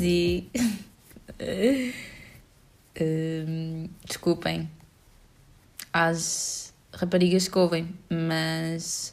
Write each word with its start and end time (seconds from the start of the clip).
ragazzi. 0.00 0.48
Hum, 3.02 3.88
desculpem 4.04 4.68
às 5.90 6.74
raparigas 6.92 7.48
que 7.48 7.56
ouvem, 7.56 7.88
mas 8.10 9.10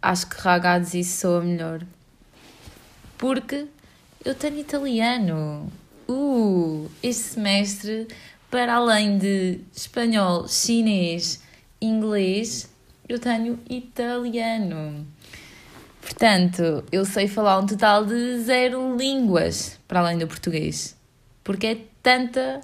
acho 0.00 0.28
que 0.28 0.40
ragazzi 0.40 1.04
soa 1.04 1.42
melhor. 1.42 1.86
Porque 3.16 3.68
eu 4.24 4.34
tenho 4.34 4.58
italiano. 4.58 5.70
Uh, 6.08 6.90
este 7.04 7.22
semestre, 7.34 8.08
para 8.50 8.74
além 8.74 9.16
de 9.16 9.60
espanhol, 9.72 10.48
chinês, 10.48 11.40
inglês, 11.80 12.68
eu 13.08 13.20
tenho 13.20 13.60
italiano. 13.70 15.06
Portanto, 16.02 16.84
eu 16.90 17.04
sei 17.04 17.28
falar 17.28 17.58
um 17.60 17.66
total 17.66 18.04
de 18.04 18.40
zero 18.40 18.96
línguas 18.96 19.78
para 19.88 20.00
além 20.00 20.18
do 20.18 20.26
português. 20.26 20.96
Porque 21.44 21.66
é 21.66 21.78
tanta 22.02 22.60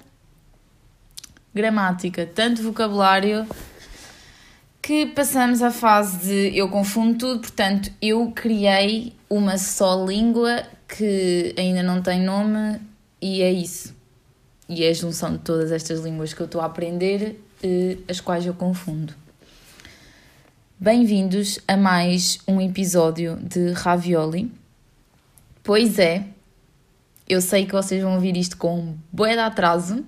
gramática, 1.53 2.25
tanto 2.27 2.61
vocabulário 2.61 3.47
que 4.81 5.07
passamos 5.07 5.61
à 5.61 5.71
fase 5.71 6.17
de 6.19 6.57
eu 6.57 6.69
confundo 6.69 7.17
tudo, 7.17 7.39
portanto, 7.41 7.91
eu 8.01 8.31
criei 8.31 9.15
uma 9.29 9.57
só 9.57 10.05
língua 10.05 10.63
que 10.87 11.53
ainda 11.57 11.81
não 11.81 12.01
tem 12.01 12.21
nome 12.21 12.79
e 13.21 13.41
é 13.41 13.51
isso. 13.51 13.95
E 14.67 14.83
é 14.83 14.89
a 14.89 14.93
junção 14.93 15.33
de 15.33 15.39
todas 15.39 15.71
estas 15.71 16.01
línguas 16.01 16.33
que 16.33 16.41
eu 16.41 16.45
estou 16.45 16.61
a 16.61 16.65
aprender, 16.65 17.39
eh, 17.63 17.97
as 18.07 18.19
quais 18.19 18.45
eu 18.45 18.53
confundo. 18.53 19.13
Bem-vindos 20.81 21.59
a 21.67 21.75
mais 21.75 22.39
um 22.47 22.61
episódio 22.61 23.35
de 23.35 23.73
Ravioli. 23.73 24.49
Pois 25.61 25.99
é, 25.99 26.23
eu 27.27 27.41
sei 27.41 27.65
que 27.65 27.73
vocês 27.73 28.01
vão 28.01 28.13
ouvir 28.13 28.37
isto 28.37 28.55
com 28.55 28.95
bué 29.11 29.33
de 29.33 29.41
atraso. 29.41 30.05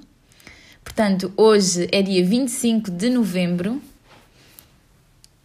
Portanto, 0.82 1.34
hoje 1.36 1.90
é 1.92 2.02
dia 2.02 2.26
25 2.26 2.90
de 2.90 3.10
novembro. 3.10 3.82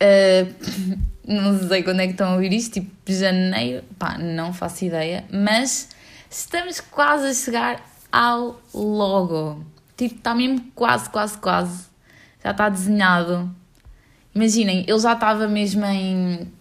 Uh, 0.01 0.47
não 1.27 1.59
sei 1.67 1.83
quando 1.83 2.03
é 2.03 2.07
que 2.07 2.13
estão 2.13 2.31
a 2.31 2.35
ouvir 2.35 2.53
isto, 2.53 2.75
tipo 2.75 2.89
janeiro, 3.09 3.83
pá, 3.99 4.17
não 4.17 4.53
faço 4.53 4.85
ideia, 4.85 5.25
mas 5.29 5.89
estamos 6.31 6.79
quase 6.79 7.27
a 7.27 7.35
chegar 7.35 7.85
ao 8.13 8.63
logo. 8.73 9.67
Tipo, 9.97 10.15
está 10.15 10.33
mesmo 10.37 10.65
quase, 10.73 11.11
quase, 11.11 11.37
quase. 11.37 11.87
Já 12.45 12.53
está 12.53 12.69
desenhado 12.69 13.53
Imaginem, 14.37 14.85
ele 14.87 14.99
já 14.99 15.15
estava 15.15 15.49
mesmo 15.49 15.83
em, 15.87 16.53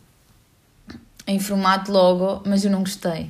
em 1.28 1.38
formato 1.40 1.92
logo, 1.92 2.42
mas 2.46 2.64
eu 2.64 2.72
não 2.72 2.80
gostei. 2.80 3.30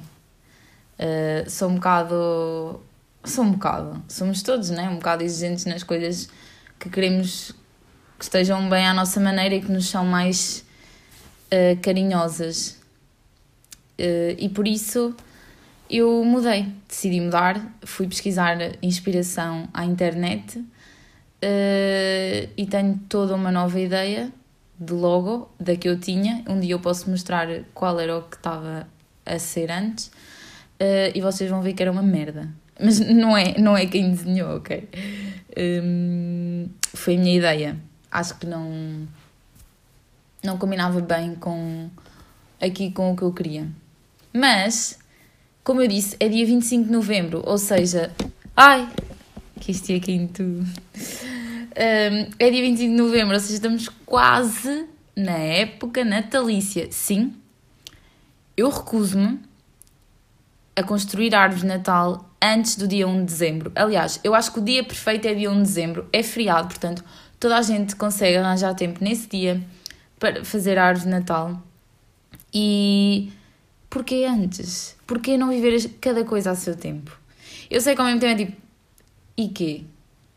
Uh, 0.99 1.49
sou 1.49 1.67
um 1.67 1.75
bocado. 1.75 2.79
Sou 3.23 3.43
um 3.43 3.53
bocado. 3.53 4.03
Somos 4.07 4.43
todos, 4.43 4.69
né? 4.69 4.87
Um 4.87 4.97
bocado 4.97 5.23
exigentes 5.23 5.65
nas 5.65 5.81
coisas 5.81 6.29
que 6.77 6.91
queremos 6.91 7.53
que 8.19 8.23
estejam 8.23 8.69
bem 8.69 8.85
à 8.85 8.93
nossa 8.93 9.19
maneira 9.19 9.55
e 9.55 9.61
que 9.61 9.71
nos 9.71 9.89
são 9.89 10.05
mais 10.05 10.63
uh, 11.47 11.81
carinhosas. 11.81 12.79
Uh, 13.99 14.37
e 14.37 14.47
por 14.47 14.67
isso 14.67 15.15
eu 15.89 16.23
mudei, 16.23 16.71
decidi 16.87 17.19
mudar, 17.19 17.59
fui 17.83 18.07
pesquisar 18.07 18.57
inspiração 18.79 19.67
à 19.73 19.83
internet 19.85 20.63
uh, 21.43 22.49
e 22.57 22.65
tenho 22.65 22.99
toda 23.09 23.35
uma 23.35 23.51
nova 23.51 23.79
ideia 23.79 24.31
de 24.79 24.93
logo 24.93 25.49
da 25.59 25.75
que 25.75 25.87
eu 25.87 25.99
tinha. 25.99 26.43
Um 26.47 26.59
dia 26.59 26.73
eu 26.73 26.79
posso 26.79 27.09
mostrar 27.09 27.47
qual 27.73 27.99
era 27.99 28.17
o 28.17 28.23
que 28.23 28.35
estava 28.35 28.87
a 29.25 29.39
ser 29.39 29.71
antes 29.71 30.07
uh, 30.07 31.11
e 31.13 31.21
vocês 31.21 31.49
vão 31.49 31.61
ver 31.61 31.73
que 31.73 31.81
era 31.81 31.91
uma 31.91 32.03
merda. 32.03 32.49
Mas 32.79 32.99
não 33.09 33.37
é, 33.37 33.57
não 33.59 33.75
é 33.75 33.85
quem 33.85 34.11
desenhou, 34.11 34.57
ok? 34.57 34.87
Um, 35.57 36.67
foi 36.93 37.15
a 37.15 37.19
minha 37.19 37.35
ideia. 37.35 37.77
Acho 38.11 38.37
que 38.37 38.45
não, 38.45 39.07
não 40.43 40.57
combinava 40.57 40.99
bem 41.01 41.35
com 41.35 41.89
aqui 42.61 42.91
com 42.91 43.11
o 43.11 43.15
que 43.15 43.23
eu 43.23 43.33
queria. 43.33 43.67
Mas, 44.33 44.99
como 45.63 45.81
eu 45.81 45.87
disse, 45.87 46.15
é 46.19 46.27
dia 46.27 46.45
25 46.45 46.85
de 46.85 46.91
novembro, 46.91 47.41
ou 47.45 47.57
seja, 47.57 48.11
ai, 48.55 48.89
que 49.59 49.71
isto 49.71 49.91
é 49.91 49.99
quinto. 49.99 50.43
Um, 50.43 50.65
é 52.39 52.49
dia 52.49 52.61
25 52.61 52.77
de 52.77 52.97
novembro, 52.97 53.33
ou 53.33 53.39
seja, 53.39 53.55
estamos 53.55 53.89
quase 54.05 54.85
na 55.15 55.37
época 55.37 56.03
natalícia. 56.03 56.87
Sim, 56.91 57.33
eu 58.55 58.69
recuso-me 58.69 59.39
a 60.75 60.83
construir 60.83 61.33
árvores 61.33 61.61
de 61.61 61.67
Natal 61.67 62.29
antes 62.41 62.75
do 62.75 62.87
dia 62.87 63.07
1 63.07 63.19
de 63.19 63.25
dezembro. 63.25 63.71
Aliás, 63.75 64.19
eu 64.23 64.35
acho 64.35 64.51
que 64.51 64.59
o 64.59 64.61
dia 64.61 64.83
perfeito 64.83 65.27
é 65.27 65.33
dia 65.33 65.49
1 65.49 65.55
de 65.55 65.61
dezembro, 65.61 66.09
é 66.11 66.21
feriado, 66.21 66.67
portanto, 66.67 67.03
toda 67.39 67.57
a 67.57 67.61
gente 67.61 67.95
consegue 67.95 68.37
arranjar 68.37 68.73
tempo 68.75 69.03
nesse 69.03 69.27
dia 69.27 69.61
para 70.19 70.43
fazer 70.43 70.77
árvores 70.77 71.03
de 71.03 71.09
Natal. 71.09 71.61
E 72.53 73.31
porquê 73.89 74.25
antes? 74.25 74.95
Porquê 75.05 75.37
não 75.37 75.49
viver 75.49 75.89
cada 76.01 76.23
coisa 76.23 76.51
a 76.51 76.55
seu 76.55 76.75
tempo? 76.75 77.17
Eu 77.69 77.81
sei 77.81 77.95
que 77.95 78.01
ao 78.01 78.07
mesmo 78.07 78.19
tempo 78.19 78.41
é 78.41 78.45
tipo, 78.45 78.64
e 79.37 79.49
quê? 79.49 79.83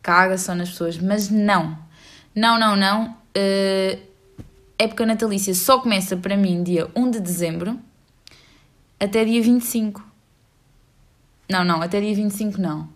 caga 0.09 0.39
só 0.39 0.55
nas 0.55 0.71
pessoas, 0.71 0.97
mas 0.97 1.29
não. 1.29 1.79
Não, 2.35 2.59
não, 2.59 2.75
não. 2.75 3.17
Uh, 3.37 4.01
época 4.79 5.05
natalícia 5.05 5.55
só 5.55 5.81
começa 5.81 6.17
para 6.17 6.35
mim 6.35 6.63
dia 6.63 6.89
1 6.97 7.11
de 7.11 7.21
dezembro 7.21 7.79
até 8.99 9.23
dia 9.23 9.43
25. 9.43 10.03
Não, 11.47 11.63
não, 11.63 11.83
até 11.83 12.01
dia 12.01 12.15
25 12.15 12.59
não. 12.59 12.89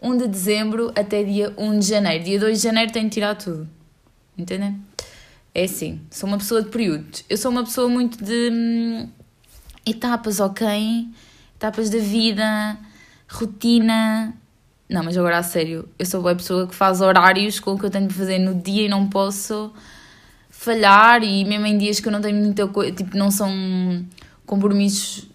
1 0.00 0.16
de 0.16 0.28
dezembro 0.28 0.92
até 0.96 1.24
dia 1.24 1.52
1 1.58 1.78
de 1.80 1.86
janeiro. 1.86 2.24
Dia 2.24 2.38
2 2.38 2.58
de 2.58 2.62
janeiro 2.62 2.92
tenho 2.92 3.06
que 3.06 3.14
tirar 3.14 3.34
tudo. 3.34 3.68
Entendem? 4.38 4.80
É 5.52 5.64
assim, 5.64 6.00
sou 6.08 6.28
uma 6.28 6.38
pessoa 6.38 6.62
de 6.62 6.70
períodos. 6.70 7.24
Eu 7.28 7.36
sou 7.36 7.50
uma 7.50 7.64
pessoa 7.64 7.88
muito 7.88 8.22
de 8.22 8.50
hum, 8.52 9.08
etapas, 9.84 10.38
ok? 10.38 11.08
Etapas 11.56 11.90
da 11.90 11.98
vida, 11.98 12.78
rotina, 13.28 14.39
não, 14.90 15.04
mas 15.04 15.16
agora 15.16 15.38
a 15.38 15.42
sério, 15.42 15.88
eu 15.96 16.04
sou 16.04 16.26
a 16.28 16.34
pessoa 16.34 16.66
que 16.66 16.74
faz 16.74 17.00
horários 17.00 17.60
com 17.60 17.74
o 17.74 17.78
que 17.78 17.86
eu 17.86 17.90
tenho 17.90 18.08
de 18.08 18.14
fazer 18.14 18.40
no 18.40 18.56
dia 18.56 18.86
e 18.86 18.88
não 18.88 19.08
posso 19.08 19.72
falhar 20.50 21.22
e 21.22 21.44
mesmo 21.44 21.64
em 21.64 21.78
dias 21.78 22.00
que 22.00 22.08
eu 22.08 22.12
não 22.12 22.20
tenho 22.20 22.36
muita 22.36 22.66
coisa, 22.66 22.90
tipo, 22.90 23.16
não 23.16 23.30
são 23.30 24.04
compromissos 24.44 25.30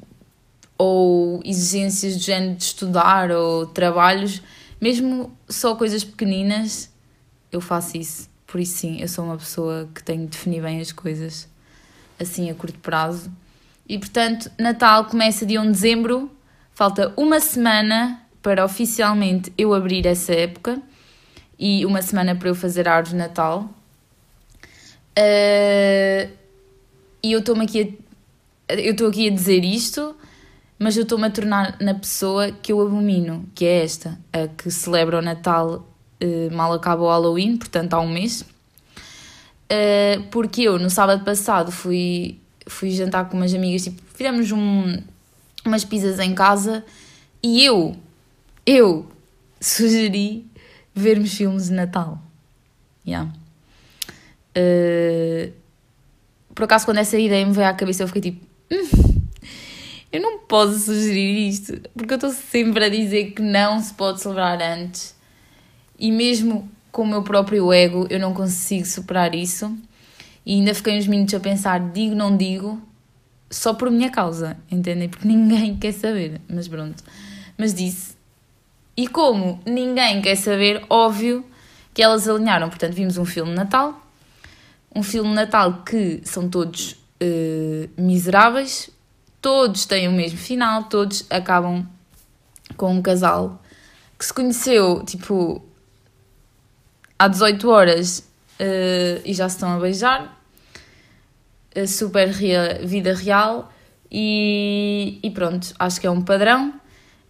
ou 0.78 1.42
exigências 1.46 2.18
do 2.18 2.22
género 2.22 2.56
de 2.56 2.64
estudar 2.64 3.32
ou 3.32 3.66
trabalhos, 3.66 4.42
mesmo 4.80 5.32
só 5.48 5.74
coisas 5.74 6.04
pequeninas, 6.04 6.92
eu 7.50 7.62
faço 7.62 7.96
isso. 7.96 8.30
Por 8.46 8.60
isso 8.60 8.80
sim, 8.80 9.00
eu 9.00 9.08
sou 9.08 9.24
uma 9.24 9.38
pessoa 9.38 9.90
que 9.96 10.04
tenho 10.04 10.24
de 10.24 10.28
definir 10.28 10.62
bem 10.62 10.82
as 10.82 10.92
coisas 10.92 11.48
assim 12.20 12.50
a 12.50 12.54
curto 12.54 12.78
prazo. 12.80 13.32
E 13.88 13.98
portanto, 13.98 14.52
Natal 14.60 15.06
começa 15.06 15.46
dia 15.46 15.62
1 15.62 15.64
de 15.64 15.72
dezembro, 15.72 16.30
falta 16.74 17.14
uma 17.16 17.40
semana 17.40 18.25
para 18.46 18.64
oficialmente 18.64 19.52
eu 19.58 19.74
abrir 19.74 20.06
essa 20.06 20.32
época 20.32 20.80
e 21.58 21.84
uma 21.84 22.04
semana 22.04 22.36
para 22.36 22.48
eu 22.48 22.54
fazer 22.54 22.88
a 22.88 22.94
árvore 22.94 23.14
de 23.14 23.16
Natal. 23.16 23.68
Uh, 25.18 26.30
e 27.24 27.32
eu 27.32 27.40
estou-me 27.40 27.66
aqui 27.66 27.98
a, 28.70 28.74
eu 28.76 28.92
estou 28.92 29.08
aqui 29.08 29.28
a 29.28 29.32
dizer 29.32 29.66
isto, 29.66 30.16
mas 30.78 30.96
eu 30.96 31.02
estou-me 31.02 31.26
a 31.26 31.32
tornar 31.32 31.76
na 31.82 31.96
pessoa 31.96 32.52
que 32.52 32.72
eu 32.72 32.80
abomino, 32.80 33.50
que 33.56 33.66
é 33.66 33.84
esta, 33.84 34.16
a 34.32 34.48
que 34.48 34.70
celebra 34.70 35.18
o 35.18 35.24
Natal 35.24 35.84
uh, 36.24 36.56
mal 36.56 36.72
acaba 36.72 37.02
o 37.02 37.08
Halloween, 37.08 37.58
portanto 37.58 37.96
há 37.96 38.00
um 38.00 38.10
mês. 38.10 38.42
Uh, 39.72 40.22
porque 40.30 40.62
eu 40.62 40.78
no 40.78 40.92
sábado 40.92 41.26
passado 41.26 41.72
fui, 41.72 42.38
fui 42.68 42.92
jantar 42.92 43.28
com 43.28 43.38
umas 43.38 43.56
amigas, 43.56 43.86
tipo, 43.86 44.00
fizemos 44.14 44.52
um, 44.52 45.02
umas 45.66 45.84
pizzas 45.84 46.20
em 46.20 46.36
casa 46.36 46.86
e 47.42 47.66
eu 47.66 48.05
eu 48.66 49.08
sugeri 49.60 50.46
vermos 50.94 51.34
filmes 51.34 51.68
de 51.68 51.74
Natal. 51.74 52.22
Yeah. 53.06 53.32
Uh, 54.58 55.52
por 56.54 56.64
acaso, 56.64 56.86
quando 56.86 57.00
essa 57.00 57.18
ideia 57.18 57.46
me 57.46 57.52
veio 57.52 57.68
à 57.68 57.74
cabeça, 57.74 58.04
eu 58.04 58.08
fiquei 58.08 58.32
tipo: 58.32 58.46
hum, 58.72 59.22
eu 60.12 60.22
não 60.22 60.40
posso 60.40 60.80
sugerir 60.80 61.50
isto, 61.50 61.82
porque 61.94 62.14
eu 62.14 62.16
estou 62.16 62.32
sempre 62.32 62.86
a 62.86 62.90
dizer 62.90 63.32
que 63.32 63.42
não 63.42 63.82
se 63.82 63.94
pode 63.94 64.22
celebrar 64.22 64.62
antes, 64.62 65.14
e 66.00 66.12
mesmo 66.12 66.70
com 66.92 67.04
o 67.04 67.08
meu 67.08 67.24
próprio 67.24 67.74
ego, 67.74 68.08
eu 68.10 68.20
não 68.20 68.34
consigo 68.34 68.86
superar 68.86 69.36
isso. 69.36 69.78
E 70.46 70.54
ainda 70.54 70.74
fiquei 70.74 70.98
uns 70.98 71.08
minutos 71.08 71.34
a 71.34 71.40
pensar: 71.40 71.92
digo, 71.92 72.16
não 72.16 72.36
digo, 72.36 72.82
só 73.50 73.74
por 73.74 73.92
minha 73.92 74.10
causa, 74.10 74.58
entendem? 74.72 75.10
Porque 75.10 75.28
ninguém 75.28 75.76
quer 75.76 75.92
saber, 75.92 76.40
mas 76.48 76.68
pronto. 76.68 77.04
Mas 77.58 77.74
disse: 77.74 78.15
e 78.98 79.08
como 79.08 79.62
ninguém 79.66 80.22
quer 80.22 80.36
saber, 80.36 80.86
óbvio 80.90 81.46
que 81.94 82.02
elas 82.02 82.28
alinharam. 82.28 82.70
Portanto, 82.70 82.94
vimos 82.94 83.18
um 83.18 83.26
filme 83.26 83.52
de 83.52 83.58
Natal, 83.58 84.02
um 84.94 85.04
filme 85.04 85.30
de 85.30 85.36
Natal 85.36 85.84
que 85.84 86.22
são 86.24 86.50
todos 86.50 86.94
uh, 87.22 87.90
miseráveis, 88.02 88.90
todos 89.42 89.86
têm 89.86 90.08
o 90.08 90.12
mesmo 90.12 90.38
final, 90.38 90.84
todos 90.86 91.26
acabam 91.30 91.86
com 92.78 92.92
um 92.94 93.02
casal 93.02 93.62
que 94.18 94.26
se 94.26 94.34
conheceu, 94.34 95.04
tipo, 95.06 95.62
há 97.20 97.28
18 97.28 97.70
horas 97.70 98.20
uh, 98.60 99.22
e 99.26 99.34
já 99.34 99.50
se 99.50 99.56
estão 99.58 99.74
a 99.76 99.80
beijar. 99.80 100.42
Uh, 101.76 101.88
super 101.88 102.30
real, 102.30 102.86
vida 102.86 103.14
real. 103.14 103.72
E, 104.10 105.20
e 105.22 105.30
pronto, 105.32 105.74
acho 105.78 106.00
que 106.00 106.08
é 106.08 106.12
um 106.12 106.22
padrão. 106.22 106.80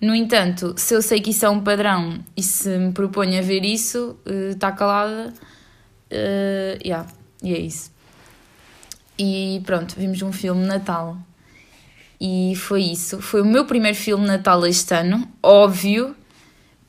No 0.02 0.14
entanto, 0.14 0.76
se 0.78 0.94
eu 0.94 1.02
sei 1.02 1.22
que 1.22 1.32
isso 1.32 1.46
é 1.46 1.50
um 1.50 1.62
padrão 1.62 2.20
e 2.36 2.44
se 2.44 2.70
me 2.78 2.92
proponho 2.92 3.40
a 3.40 3.42
ver 3.42 3.64
isso, 3.64 4.18
está 4.52 4.70
uh, 4.70 4.76
calada. 4.76 5.34
Uh, 6.12 6.78
yeah, 6.86 7.08
e 7.42 7.54
é 7.54 7.60
isso. 7.60 7.92
E 9.18 9.62
pronto, 9.66 9.96
vimos 9.98 10.22
um 10.22 10.32
filme 10.32 10.66
Natal. 10.66 11.18
E 12.20 12.54
foi 12.56 12.84
isso. 12.84 13.22
Foi 13.22 13.42
o 13.42 13.46
meu 13.46 13.66
primeiro 13.66 13.98
filme 13.98 14.26
Natal 14.26 14.66
este 14.66 14.94
ano, 14.94 15.28
óbvio, 15.42 16.16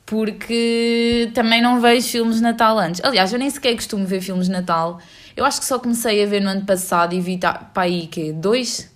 porque 0.05 1.31
também 1.33 1.61
não 1.61 1.79
vejo 1.79 2.07
filmes 2.07 2.37
de 2.37 2.41
Natal 2.41 2.77
antes. 2.77 3.03
Aliás, 3.03 3.31
eu 3.31 3.39
nem 3.39 3.49
sequer 3.49 3.75
costumo 3.75 4.05
ver 4.05 4.21
filmes 4.21 4.47
de 4.47 4.51
Natal. 4.51 4.99
Eu 5.35 5.45
acho 5.45 5.59
que 5.59 5.65
só 5.65 5.79
comecei 5.79 6.23
a 6.23 6.27
ver 6.27 6.41
no 6.41 6.49
ano 6.49 6.65
passado 6.65 7.13
e 7.13 7.21
vi 7.21 7.37
para 7.37 7.83
aí 7.83 8.07
que 8.07 8.33
dois. 8.33 8.89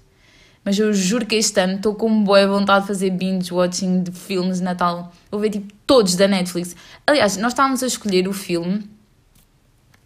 Mas 0.64 0.78
eu 0.78 0.94
juro 0.94 1.26
que 1.26 1.36
este 1.36 1.60
ano 1.60 1.76
estou 1.76 1.96
com 1.96 2.24
boa 2.24 2.46
vontade 2.48 2.82
de 2.82 2.88
fazer 2.88 3.10
binge 3.10 3.52
watching 3.52 4.04
de 4.04 4.12
filmes 4.12 4.58
de 4.58 4.64
Natal. 4.64 5.12
Vou 5.32 5.40
ver 5.40 5.50
tipo 5.50 5.74
todos 5.88 6.16
da 6.16 6.28
Netflix. 6.28 6.76
Aliás, 7.06 7.36
nós 7.38 7.54
estávamos 7.54 7.82
a 7.82 7.88
escolher 7.88 8.28
o 8.28 8.34
filme 8.34 8.88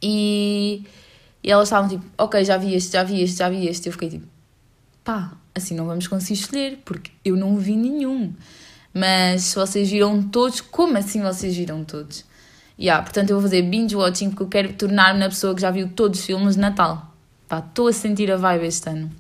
e, 0.02 0.84
e 1.44 1.52
elas 1.52 1.68
estavam 1.68 1.90
tipo, 1.90 2.06
ok, 2.18 2.44
já 2.46 2.58
vi 2.58 2.74
este, 2.74 2.94
já 2.94 3.04
vi 3.04 3.22
este, 3.22 3.38
já 3.38 3.50
vi 3.50 3.68
este. 3.68 3.88
Eu 3.88 3.94
fiquei 3.94 4.10
tipo, 4.10 4.28
pá, 5.04 5.34
assim 5.54 5.76
não 5.76 5.86
vamos 5.86 6.08
conseguir 6.08 6.40
escolher 6.40 6.80
porque 6.86 7.12
eu 7.24 7.36
não 7.36 7.58
vi 7.58 7.76
nenhum. 7.76 8.34
Mas 8.94 9.44
se 9.44 9.56
vocês 9.56 9.90
viram 9.90 10.24
todos, 10.24 10.62
como 10.62 10.98
assim 10.98 11.22
vocês 11.22 11.54
viram 11.54 11.84
todos? 11.84 12.24
Yeah, 12.80 13.04
portanto, 13.04 13.30
eu 13.30 13.36
vou 13.36 13.44
fazer 13.44 13.62
binge 13.62 13.94
watching 13.94 14.30
porque 14.30 14.44
eu 14.44 14.48
quero 14.48 14.74
tornar-me 14.74 15.20
na 15.20 15.28
pessoa 15.28 15.54
que 15.54 15.62
já 15.62 15.70
viu 15.70 15.90
todos 15.90 16.20
os 16.20 16.26
filmes 16.26 16.56
de 16.56 16.62
Natal. 16.62 17.14
Estou 17.52 17.90
a 17.90 17.94
sentir 17.94 18.32
a 18.32 18.38
vibe 18.38 18.66
este 18.66 18.90
ano. 18.90 19.12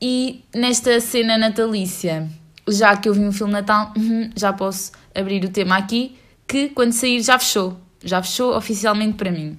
E 0.00 0.44
nesta 0.54 1.00
cena 1.00 1.36
natalícia, 1.36 2.28
já 2.68 2.96
que 2.96 3.08
eu 3.08 3.14
vi 3.14 3.20
um 3.20 3.32
filme 3.32 3.52
Natal, 3.52 3.92
uhum, 3.96 4.30
já 4.36 4.52
posso 4.52 4.92
abrir 5.14 5.44
o 5.44 5.48
tema 5.48 5.76
aqui, 5.76 6.16
que 6.46 6.68
quando 6.68 6.92
sair 6.92 7.22
já 7.22 7.38
fechou. 7.38 7.78
Já 8.02 8.22
fechou 8.22 8.56
oficialmente 8.56 9.14
para 9.14 9.30
mim. 9.30 9.56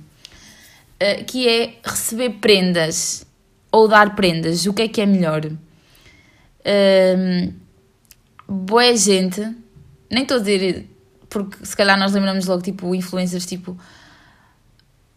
Uh, 1.02 1.24
que 1.26 1.48
é 1.48 1.78
receber 1.84 2.30
prendas 2.42 3.26
ou 3.72 3.88
dar 3.88 4.16
prendas. 4.16 4.66
O 4.66 4.74
que 4.74 4.84
é 4.84 4.88
que 4.88 5.02
é 5.02 5.06
melhor? 5.06 5.46
Uh, 5.46 7.54
boa 8.48 8.96
gente, 8.96 9.42
nem 10.10 10.24
estou 10.24 10.38
a 10.38 10.40
dizer, 10.40 10.88
porque 11.30 11.66
se 11.66 11.76
calhar 11.76 11.98
nós 11.98 12.14
lembramos 12.14 12.48
logo, 12.48 12.62
tipo, 12.62 12.94
influencers, 12.96 13.46
tipo, 13.46 13.78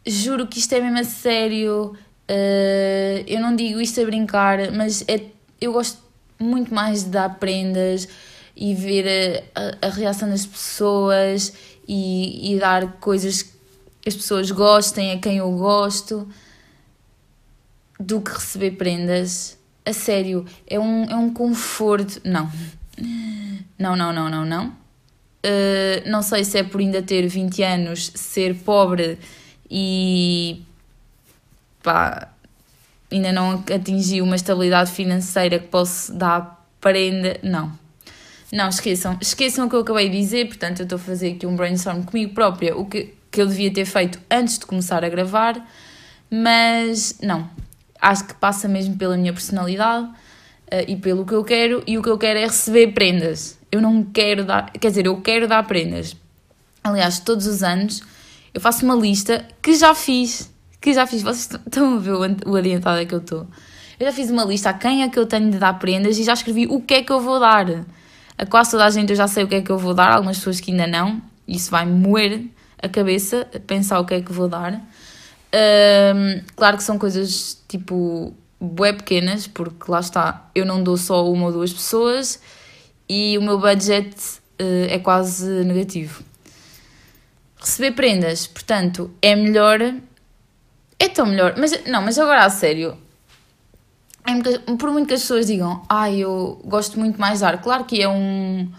juro 0.06 0.46
que 0.46 0.58
isto 0.58 0.72
é 0.74 0.80
mesmo 0.80 0.98
a 0.98 1.04
sério, 1.04 1.96
uh, 2.30 3.24
eu 3.26 3.40
não 3.40 3.54
digo 3.54 3.80
isto 3.80 4.00
a 4.00 4.04
brincar, 4.04 4.70
mas 4.72 5.04
é, 5.08 5.20
eu 5.60 5.72
gosto 5.72 5.98
muito 6.38 6.74
mais 6.74 7.04
de 7.04 7.10
dar 7.10 7.38
prendas 7.38 8.08
e 8.56 8.74
ver 8.74 9.44
a, 9.54 9.86
a, 9.86 9.90
reação 9.90 10.28
das 10.28 10.44
pessoas 10.44 11.52
e, 11.86 12.54
e 12.54 12.58
dar 12.58 12.92
coisas 12.94 13.42
que 13.42 14.08
as 14.08 14.14
pessoas 14.14 14.50
gostem, 14.50 15.12
a 15.12 15.18
quem 15.18 15.38
eu 15.38 15.50
gosto, 15.52 16.28
do 17.98 18.20
que 18.20 18.32
receber 18.32 18.72
prendas. 18.72 19.58
A 19.84 19.92
sério, 19.92 20.44
é 20.66 20.78
um, 20.78 21.04
é 21.04 21.16
um 21.16 21.32
conforto. 21.32 22.20
Não 22.24 22.50
não, 23.78 23.96
não, 23.96 24.12
não, 24.12 24.30
não, 24.30 24.44
não. 24.44 24.68
Uh, 24.68 26.08
não 26.08 26.22
sei 26.22 26.44
se 26.44 26.58
é 26.58 26.62
por 26.62 26.80
ainda 26.80 27.02
ter 27.02 27.26
20 27.26 27.62
anos, 27.64 28.12
ser 28.14 28.54
pobre 28.54 29.18
e 29.68 30.62
pá, 31.82 32.28
ainda 33.10 33.32
não 33.32 33.62
atingi 33.74 34.20
uma 34.20 34.36
estabilidade 34.36 34.90
financeira 34.90 35.58
que 35.58 35.68
posso 35.68 36.12
dar 36.12 36.66
prenda. 36.80 37.38
Não. 37.42 37.72
Não, 38.52 38.68
esqueçam. 38.68 39.16
Esqueçam 39.20 39.66
o 39.66 39.70
que 39.70 39.76
eu 39.76 39.80
acabei 39.80 40.10
de 40.10 40.18
dizer, 40.18 40.46
portanto 40.46 40.80
eu 40.80 40.84
estou 40.84 40.96
a 40.96 41.00
fazer 41.00 41.32
aqui 41.32 41.46
um 41.46 41.56
brainstorm 41.56 42.02
comigo 42.02 42.34
própria, 42.34 42.76
o 42.76 42.84
que, 42.84 43.14
que 43.30 43.40
eu 43.40 43.46
devia 43.46 43.72
ter 43.72 43.86
feito 43.86 44.20
antes 44.30 44.58
de 44.58 44.66
começar 44.66 45.02
a 45.04 45.08
gravar, 45.08 45.66
mas 46.30 47.18
não. 47.22 47.48
Acho 48.00 48.24
que 48.24 48.34
passa 48.34 48.68
mesmo 48.68 48.96
pela 48.96 49.16
minha 49.16 49.32
personalidade 49.32 50.04
uh, 50.06 50.14
e 50.86 50.96
pelo 50.96 51.24
que 51.24 51.32
eu 51.32 51.42
quero, 51.42 51.82
e 51.86 51.96
o 51.96 52.02
que 52.02 52.10
eu 52.10 52.18
quero 52.18 52.38
é 52.38 52.42
receber 52.42 52.88
prendas. 52.88 53.58
Eu 53.70 53.80
não 53.80 54.04
quero 54.04 54.44
dar, 54.44 54.70
quer 54.72 54.88
dizer, 54.88 55.06
eu 55.06 55.18
quero 55.22 55.48
dar 55.48 55.66
prendas. 55.66 56.14
Aliás, 56.84 57.20
todos 57.20 57.46
os 57.46 57.62
anos 57.62 58.02
eu 58.52 58.60
faço 58.60 58.84
uma 58.84 58.94
lista 58.94 59.46
que 59.62 59.74
já 59.74 59.94
fiz, 59.94 60.51
que 60.82 60.92
já 60.92 61.06
fiz, 61.06 61.22
vocês 61.22 61.48
estão 61.64 61.96
a 61.96 61.98
ver 61.98 62.12
o 62.44 62.56
adiantado 62.56 63.06
que 63.06 63.14
eu 63.14 63.20
estou. 63.20 63.46
Eu 63.98 64.06
já 64.06 64.12
fiz 64.12 64.30
uma 64.30 64.44
lista 64.44 64.70
a 64.70 64.74
quem 64.74 65.04
é 65.04 65.08
que 65.08 65.18
eu 65.18 65.24
tenho 65.24 65.48
de 65.50 65.58
dar 65.58 65.78
prendas 65.78 66.18
e 66.18 66.24
já 66.24 66.32
escrevi 66.32 66.66
o 66.66 66.80
que 66.80 66.94
é 66.94 67.02
que 67.02 67.12
eu 67.12 67.20
vou 67.20 67.38
dar. 67.38 67.66
A 68.36 68.44
quase 68.46 68.72
toda 68.72 68.84
a 68.84 68.90
gente 68.90 69.10
eu 69.10 69.16
já 69.16 69.28
sei 69.28 69.44
o 69.44 69.48
que 69.48 69.54
é 69.54 69.62
que 69.62 69.70
eu 69.70 69.78
vou 69.78 69.94
dar, 69.94 70.12
algumas 70.12 70.38
pessoas 70.38 70.58
que 70.60 70.72
ainda 70.72 70.88
não. 70.88 71.22
Isso 71.46 71.70
vai 71.70 71.86
moer 71.86 72.46
a 72.82 72.88
cabeça, 72.88 73.46
pensar 73.64 74.00
o 74.00 74.04
que 74.04 74.14
é 74.14 74.20
que 74.20 74.32
vou 74.32 74.48
dar. 74.48 74.74
Um, 74.74 76.42
claro 76.56 76.76
que 76.76 76.82
são 76.82 76.98
coisas 76.98 77.62
tipo 77.68 78.34
bué 78.60 78.92
pequenas, 78.92 79.46
porque 79.46 79.90
lá 79.90 80.00
está, 80.00 80.50
eu 80.54 80.66
não 80.66 80.82
dou 80.82 80.96
só 80.96 81.30
uma 81.30 81.46
ou 81.46 81.52
duas 81.52 81.72
pessoas 81.72 82.40
e 83.08 83.38
o 83.38 83.42
meu 83.42 83.58
budget 83.58 84.16
uh, 84.60 84.88
é 84.88 84.98
quase 84.98 85.48
negativo. 85.64 86.24
Receber 87.60 87.92
prendas, 87.92 88.48
portanto, 88.48 89.10
é 89.22 89.36
melhor. 89.36 89.78
É 91.02 91.08
tão 91.08 91.26
melhor. 91.26 91.54
Mas 91.58 91.84
não, 91.84 92.00
mas 92.00 92.16
agora 92.16 92.44
a 92.44 92.48
sério. 92.48 92.96
É, 94.24 94.74
por 94.76 94.92
muito 94.92 95.08
que 95.08 95.14
as 95.14 95.22
pessoas 95.22 95.48
digam, 95.48 95.82
ah, 95.88 96.08
eu 96.08 96.60
gosto 96.64 96.96
muito 96.96 97.20
mais 97.20 97.38
de 97.38 97.40
dar. 97.40 97.60
Claro 97.60 97.84
que 97.84 98.00
é 98.00 98.08
um, 98.08 98.70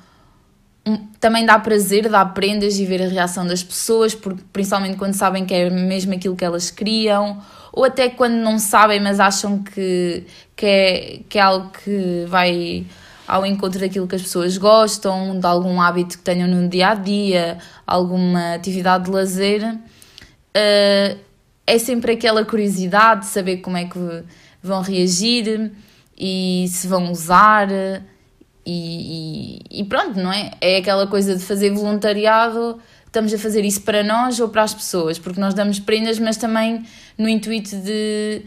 um, 0.88 0.98
também 1.20 1.46
dá 1.46 1.60
prazer 1.60 2.08
dar 2.08 2.34
prendas 2.34 2.80
e 2.80 2.86
ver 2.86 3.02
a 3.02 3.10
reação 3.10 3.46
das 3.46 3.62
pessoas, 3.62 4.16
porque, 4.16 4.42
principalmente 4.54 4.96
quando 4.96 5.16
sabem 5.16 5.46
que 5.46 5.54
é 5.54 5.70
mesmo 5.70 6.14
aquilo 6.14 6.34
que 6.34 6.46
elas 6.46 6.72
queriam, 6.72 7.42
ou 7.74 7.84
até 7.84 8.08
quando 8.08 8.36
não 8.36 8.58
sabem, 8.58 9.02
mas 9.02 9.20
acham 9.20 9.62
que, 9.62 10.24
que, 10.56 10.66
é, 10.66 11.20
que 11.28 11.38
é 11.38 11.42
algo 11.42 11.72
que 11.72 12.24
vai 12.30 12.86
ao 13.28 13.46
encontro 13.46 13.82
daquilo 13.82 14.08
que 14.08 14.16
as 14.16 14.22
pessoas 14.22 14.58
gostam, 14.58 15.38
de 15.38 15.46
algum 15.46 15.82
hábito 15.82 16.18
que 16.18 16.24
tenham 16.24 16.48
no 16.48 16.70
dia 16.70 16.92
a 16.92 16.96
dia, 16.96 17.58
alguma 17.86 18.54
atividade 18.54 19.04
de 19.04 19.12
lazer. 19.12 19.78
Uh, 20.56 21.33
é 21.66 21.78
sempre 21.78 22.14
aquela 22.14 22.44
curiosidade 22.44 23.22
de 23.22 23.28
saber 23.28 23.58
como 23.58 23.78
é 23.78 23.86
que 23.86 24.24
vão 24.62 24.82
reagir 24.82 25.72
e 26.18 26.66
se 26.70 26.88
vão 26.88 27.12
usar. 27.12 27.70
E, 28.66 29.62
e, 29.72 29.82
e, 29.82 29.84
pronto, 29.86 30.20
não 30.20 30.32
é? 30.32 30.52
É 30.62 30.78
aquela 30.78 31.08
coisa 31.08 31.36
de 31.36 31.44
fazer 31.44 31.72
voluntariado, 31.72 32.80
estamos 33.06 33.34
a 33.34 33.38
fazer 33.38 33.66
isso 33.66 33.82
para 33.82 34.04
nós 34.04 34.40
ou 34.40 34.50
para 34.50 34.64
as 34.64 34.74
pessoas, 34.74 35.20
porque 35.20 35.40
nós 35.40 35.54
damos 35.54 35.80
prendas, 35.80 36.18
mas 36.18 36.38
também 36.38 36.86
no 37.18 37.28
intuito 37.28 37.76
de, 37.78 38.42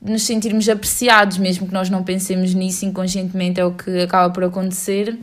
nos 0.00 0.22
sentirmos 0.22 0.68
apreciados, 0.68 1.38
mesmo 1.38 1.66
que 1.66 1.72
nós 1.72 1.90
não 1.90 2.04
pensemos 2.04 2.54
nisso 2.54 2.84
inconscientemente, 2.84 3.60
é 3.60 3.64
o 3.64 3.72
que 3.72 4.02
acaba 4.02 4.32
por 4.32 4.44
acontecer, 4.44 5.18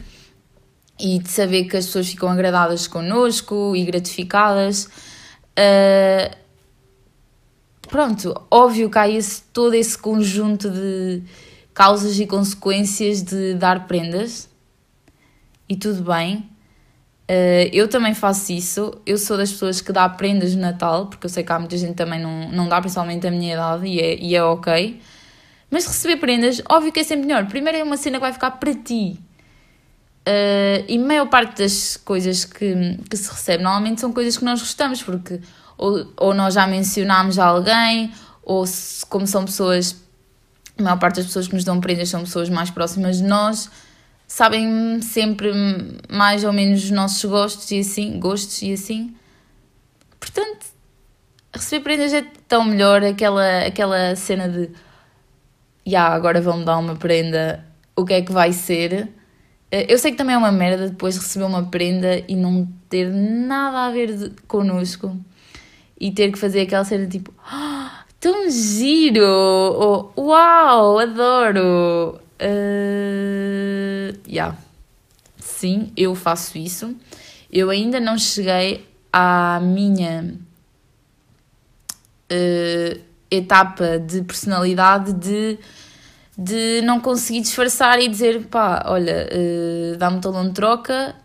e 0.99 1.19
de 1.19 1.29
saber 1.29 1.65
que 1.65 1.77
as 1.77 1.85
pessoas 1.85 2.09
ficam 2.09 2.29
agradadas 2.29 2.85
connosco 2.85 3.75
e 3.75 3.83
gratificadas. 3.83 4.85
Uh, 5.57 6.42
pronto, 7.93 8.33
óbvio 8.49 8.89
que 8.89 8.97
há 8.97 9.07
esse, 9.07 9.43
todo 9.53 9.75
esse 9.75 9.95
conjunto 9.95 10.67
de 10.67 11.21
causas 11.75 12.19
e 12.19 12.25
consequências 12.25 13.21
de 13.21 13.53
dar 13.53 13.85
prendas 13.85 14.49
e 15.69 15.75
tudo 15.75 16.01
bem. 16.01 16.37
Uh, 17.29 17.69
eu 17.71 17.87
também 17.87 18.15
faço 18.15 18.51
isso. 18.51 18.99
Eu 19.05 19.15
sou 19.15 19.37
das 19.37 19.51
pessoas 19.51 19.79
que 19.79 19.91
dá 19.91 20.09
prendas 20.09 20.55
no 20.55 20.61
Natal, 20.61 21.05
porque 21.05 21.27
eu 21.27 21.29
sei 21.29 21.43
que 21.43 21.51
há 21.51 21.59
muita 21.59 21.77
gente 21.77 21.93
também 21.93 22.19
não, 22.19 22.49
não 22.51 22.67
dá, 22.67 22.81
principalmente 22.81 23.27
a 23.27 23.31
minha 23.31 23.53
idade, 23.53 23.85
e 23.85 23.99
é, 23.99 24.19
e 24.19 24.35
é 24.35 24.43
ok. 24.43 24.99
Mas 25.69 25.85
receber 25.85 26.17
prendas, 26.17 26.63
óbvio 26.67 26.91
que 26.91 26.99
é 26.99 27.03
sempre 27.03 27.27
melhor. 27.27 27.45
Primeiro 27.45 27.77
é 27.77 27.83
uma 27.83 27.95
cena 27.95 28.17
que 28.17 28.21
vai 28.21 28.33
ficar 28.33 28.51
para 28.51 28.73
ti. 28.73 29.19
Uh, 30.27 30.81
e 30.87 30.97
maior 30.97 31.27
parte 31.27 31.61
das 31.61 31.95
coisas 31.95 32.43
que, 32.43 32.97
que 33.07 33.15
se 33.15 33.29
recebe 33.29 33.61
normalmente 33.61 34.01
são 34.01 34.11
coisas 34.11 34.35
que 34.35 34.43
nós 34.43 34.59
gostamos, 34.59 35.03
porque 35.03 35.39
ou, 35.83 36.07
ou 36.15 36.33
nós 36.33 36.53
já 36.53 36.65
mencionámos 36.65 37.37
alguém, 37.37 38.09
ou 38.41 38.65
se, 38.65 39.05
como 39.05 39.27
são 39.27 39.43
pessoas 39.43 40.01
a 40.79 40.81
maior 40.81 40.97
parte 40.97 41.17
das 41.17 41.25
pessoas 41.25 41.47
que 41.47 41.53
nos 41.53 41.65
dão 41.65 41.81
prendas 41.81 42.07
são 42.07 42.21
pessoas 42.21 42.49
mais 42.49 42.69
próximas 42.69 43.17
de 43.17 43.23
nós, 43.23 43.69
sabem 44.25 45.01
sempre 45.01 45.51
mais 46.09 46.45
ou 46.45 46.53
menos 46.53 46.85
os 46.85 46.89
nossos 46.89 47.23
gostos 47.25 47.69
e 47.69 47.79
assim, 47.79 48.17
gostos 48.17 48.61
e 48.61 48.71
assim. 48.71 49.13
Portanto, 50.19 50.65
receber 51.53 51.83
prendas 51.83 52.13
é 52.13 52.25
tão 52.47 52.63
melhor 52.63 53.03
aquela, 53.03 53.65
aquela 53.65 54.15
cena 54.15 54.47
de 54.47 54.69
yeah, 55.85 56.15
agora 56.15 56.39
vão-me 56.41 56.63
dar 56.63 56.77
uma 56.77 56.95
prenda 56.95 57.63
o 57.93 58.05
que 58.05 58.13
é 58.13 58.21
que 58.21 58.31
vai 58.31 58.53
ser. 58.53 59.09
Uh, 59.71 59.85
eu 59.89 59.99
sei 59.99 60.11
que 60.11 60.17
também 60.17 60.33
é 60.33 60.37
uma 60.37 60.51
merda 60.51 60.87
depois 60.87 61.17
receber 61.17 61.43
uma 61.43 61.63
prenda 61.63 62.23
e 62.27 62.35
não 62.35 62.67
ter 62.89 63.09
nada 63.11 63.85
a 63.85 63.91
ver 63.91 64.15
de, 64.15 64.29
connosco 64.47 65.15
e 66.03 66.11
ter 66.11 66.33
que 66.33 66.37
fazer 66.37 66.59
aquela 66.59 66.83
cena 66.83 67.07
tipo 67.07 67.33
oh, 67.49 67.87
tão 68.19 68.49
giro! 68.49 69.23
Ou 69.25 70.13
uau, 70.17 70.99
adoro! 70.99 72.19
Uh, 72.41 74.13
yeah. 74.27 74.57
Sim, 75.37 75.93
eu 75.95 76.13
faço 76.13 76.57
isso. 76.57 76.93
Eu 77.49 77.69
ainda 77.69 78.01
não 78.01 78.17
cheguei 78.17 78.85
à 79.13 79.61
minha 79.61 80.35
uh, 82.29 82.99
etapa 83.31 83.97
de 83.97 84.23
personalidade 84.23 85.13
de, 85.13 85.57
de 86.37 86.81
não 86.81 86.99
conseguir 86.99 87.39
disfarçar 87.39 87.97
e 88.01 88.09
dizer 88.09 88.47
pá, 88.47 88.83
olha, 88.87 89.29
uh, 89.31 89.97
dá-me 89.97 90.19
talão 90.19 90.49
de 90.49 90.53
troca 90.53 91.15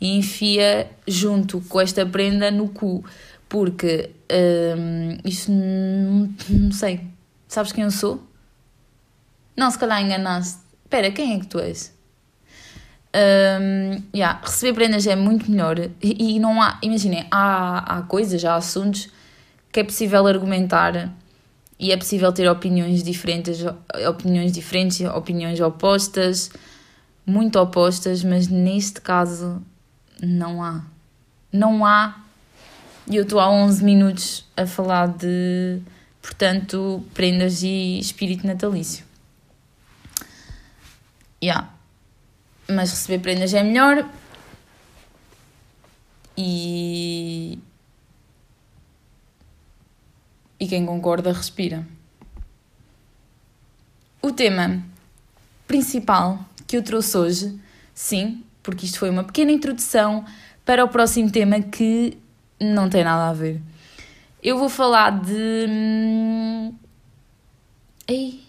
e 0.00 0.16
enfia 0.16 0.90
junto 1.06 1.60
com 1.68 1.78
esta 1.78 2.06
prenda 2.06 2.50
no 2.50 2.70
cu. 2.70 3.04
Porque 3.48 4.10
um, 4.76 5.18
isto 5.24 5.50
não, 5.50 6.34
não 6.50 6.72
sei. 6.72 7.06
Sabes 7.46 7.72
quem 7.72 7.84
eu 7.84 7.90
sou? 7.90 8.22
Não, 9.56 9.70
se 9.70 9.78
calhar 9.78 10.02
enganaste. 10.02 10.60
Espera, 10.84 11.10
quem 11.10 11.34
é 11.34 11.40
que 11.40 11.46
tu 11.46 11.58
és? 11.58 11.94
Um, 13.14 14.02
yeah, 14.12 14.40
receber 14.42 14.74
prendas 14.74 15.06
é 15.06 15.14
muito 15.14 15.48
melhor 15.48 15.78
e, 15.78 16.34
e 16.34 16.40
não 16.40 16.60
há, 16.60 16.80
imaginem, 16.82 17.24
há, 17.30 17.98
há 17.98 18.02
coisas, 18.02 18.44
há 18.44 18.56
assuntos 18.56 19.08
que 19.70 19.78
é 19.78 19.84
possível 19.84 20.26
argumentar 20.26 21.14
e 21.78 21.92
é 21.92 21.96
possível 21.96 22.32
ter 22.32 22.48
opiniões 22.48 23.04
diferentes, 23.04 23.58
opiniões 24.08 24.50
diferentes, 24.52 25.00
opiniões 25.00 25.60
opostas, 25.60 26.50
muito 27.26 27.58
opostas, 27.58 28.24
mas 28.24 28.48
neste 28.48 29.00
caso 29.00 29.62
não 30.20 30.62
há. 30.62 30.84
Não 31.52 31.84
há. 31.84 32.23
E 33.10 33.16
eu 33.16 33.22
estou 33.24 33.38
há 33.38 33.50
11 33.50 33.84
minutos 33.84 34.44
a 34.56 34.66
falar 34.66 35.08
de, 35.08 35.80
portanto, 36.22 37.04
prendas 37.12 37.62
e 37.62 37.98
espírito 37.98 38.46
natalício. 38.46 39.04
Yeah 41.42 41.74
mas 42.68 42.90
receber 42.90 43.18
prendas 43.20 43.52
é 43.54 43.62
melhor. 43.62 44.08
E. 46.36 47.58
E 50.58 50.66
quem 50.66 50.86
concorda, 50.86 51.32
respira. 51.32 51.86
O 54.22 54.32
tema 54.32 54.82
principal 55.66 56.44
que 56.66 56.76
eu 56.76 56.82
trouxe 56.82 57.16
hoje, 57.16 57.60
sim, 57.94 58.42
porque 58.62 58.86
isto 58.86 58.98
foi 58.98 59.10
uma 59.10 59.24
pequena 59.24 59.52
introdução 59.52 60.24
para 60.64 60.84
o 60.84 60.88
próximo 60.88 61.30
tema 61.30 61.60
que 61.60 62.16
não 62.72 62.88
tem 62.88 63.04
nada 63.04 63.30
a 63.30 63.32
ver. 63.32 63.60
Eu 64.42 64.58
vou 64.58 64.68
falar 64.68 65.10
de. 65.22 65.66
Hum, 65.68 66.74
ei, 68.06 68.42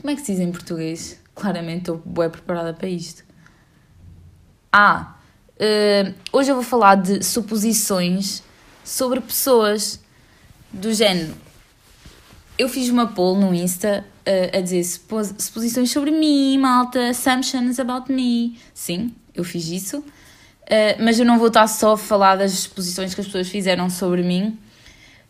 como 0.00 0.10
é 0.10 0.14
que 0.14 0.22
se 0.22 0.32
diz 0.32 0.40
em 0.40 0.50
português? 0.50 1.20
Claramente 1.34 1.80
estou 1.80 2.02
bem 2.04 2.30
preparada 2.30 2.72
para 2.72 2.88
isto. 2.88 3.24
Ah, 4.72 5.16
uh, 5.56 6.14
hoje 6.32 6.50
eu 6.50 6.54
vou 6.54 6.64
falar 6.64 6.96
de 6.96 7.22
suposições 7.22 8.42
sobre 8.82 9.20
pessoas 9.20 10.00
do 10.72 10.92
género. 10.92 11.34
Eu 12.58 12.68
fiz 12.68 12.88
uma 12.88 13.06
poll 13.06 13.38
no 13.38 13.54
Insta 13.54 14.04
uh, 14.26 14.56
a 14.56 14.60
dizer 14.60 14.84
suposições 14.84 15.90
sobre 15.90 16.10
mim, 16.10 16.58
malta, 16.58 17.10
assumptions 17.10 17.78
about 17.78 18.10
me. 18.10 18.58
Sim, 18.72 19.14
eu 19.34 19.44
fiz 19.44 19.68
isso. 19.68 20.04
Uh, 20.72 20.96
mas 21.04 21.20
eu 21.20 21.26
não 21.26 21.38
vou 21.38 21.48
estar 21.48 21.66
só 21.66 21.92
a 21.92 21.98
falar 21.98 22.36
das 22.36 22.52
suposições 22.52 23.14
que 23.14 23.20
as 23.20 23.26
pessoas 23.26 23.46
fizeram 23.46 23.90
sobre 23.90 24.22
mim, 24.22 24.58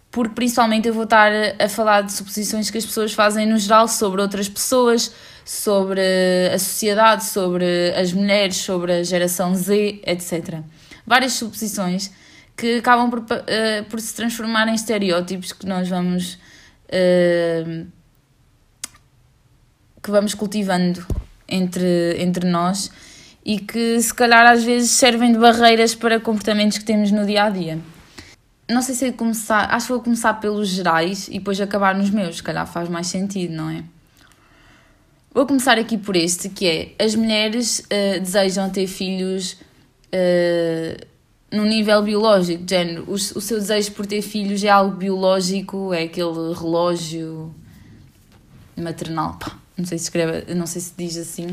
porque 0.08 0.36
principalmente 0.36 0.86
eu 0.86 0.94
vou 0.94 1.02
estar 1.02 1.32
a 1.58 1.68
falar 1.68 2.02
de 2.02 2.12
suposições 2.12 2.70
que 2.70 2.78
as 2.78 2.86
pessoas 2.86 3.12
fazem 3.12 3.44
no 3.44 3.58
geral 3.58 3.88
sobre 3.88 4.22
outras 4.22 4.48
pessoas, 4.48 5.12
sobre 5.44 6.00
a 6.54 6.58
sociedade, 6.60 7.24
sobre 7.24 7.92
as 7.96 8.12
mulheres, 8.12 8.58
sobre 8.58 8.92
a 8.92 9.02
geração 9.02 9.52
Z, 9.52 10.00
etc. 10.06 10.60
Várias 11.04 11.32
suposições 11.32 12.12
que 12.56 12.76
acabam 12.76 13.10
por, 13.10 13.18
uh, 13.18 13.84
por 13.90 14.00
se 14.00 14.14
transformar 14.14 14.68
em 14.68 14.74
estereótipos 14.74 15.52
que 15.52 15.66
nós 15.66 15.88
vamos. 15.88 16.34
Uh, 16.86 17.90
que 20.00 20.10
vamos 20.10 20.34
cultivando 20.34 21.04
entre, 21.48 22.16
entre 22.18 22.48
nós 22.48 22.90
e 23.44 23.58
que 23.58 24.00
se 24.00 24.14
calhar 24.14 24.46
às 24.46 24.62
vezes 24.62 24.90
servem 24.92 25.32
de 25.32 25.38
barreiras 25.38 25.94
para 25.94 26.20
comportamentos 26.20 26.78
que 26.78 26.84
temos 26.84 27.10
no 27.10 27.26
dia 27.26 27.44
a 27.44 27.50
dia. 27.50 27.78
Não 28.68 28.80
sei 28.80 28.94
se 28.94 29.06
é 29.06 29.12
começar, 29.12 29.74
acho 29.74 29.86
que 29.86 29.92
vou 29.92 30.02
começar 30.02 30.34
pelos 30.34 30.68
gerais 30.68 31.28
e 31.28 31.32
depois 31.32 31.60
acabar 31.60 31.94
nos 31.94 32.10
meus, 32.10 32.36
se 32.36 32.42
calhar 32.42 32.66
faz 32.66 32.88
mais 32.88 33.08
sentido, 33.08 33.52
não 33.52 33.68
é? 33.68 33.84
Vou 35.34 35.46
começar 35.46 35.78
aqui 35.78 35.98
por 35.98 36.14
este, 36.14 36.48
que 36.48 36.66
é 36.66 37.04
as 37.04 37.14
mulheres 37.14 37.80
uh, 37.80 38.20
desejam 38.20 38.70
ter 38.70 38.86
filhos 38.86 39.52
uh, 40.12 41.06
no 41.50 41.64
nível 41.64 42.02
biológico, 42.02 42.64
género, 42.68 43.04
o, 43.08 43.14
o, 43.14 43.18
seu 43.18 43.58
desejo 43.58 43.92
por 43.92 44.06
ter 44.06 44.22
filhos 44.22 44.62
é 44.62 44.68
algo 44.68 44.96
biológico, 44.96 45.92
é 45.92 46.04
aquele 46.04 46.54
relógio 46.54 47.54
maternal, 48.76 49.36
pá, 49.38 49.58
não 49.76 49.84
sei 49.84 49.98
se 49.98 50.04
escreve, 50.04 50.54
não 50.54 50.66
sei 50.66 50.80
se 50.80 50.92
diz 50.96 51.16
assim. 51.16 51.48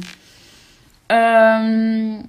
Um, 1.12 2.24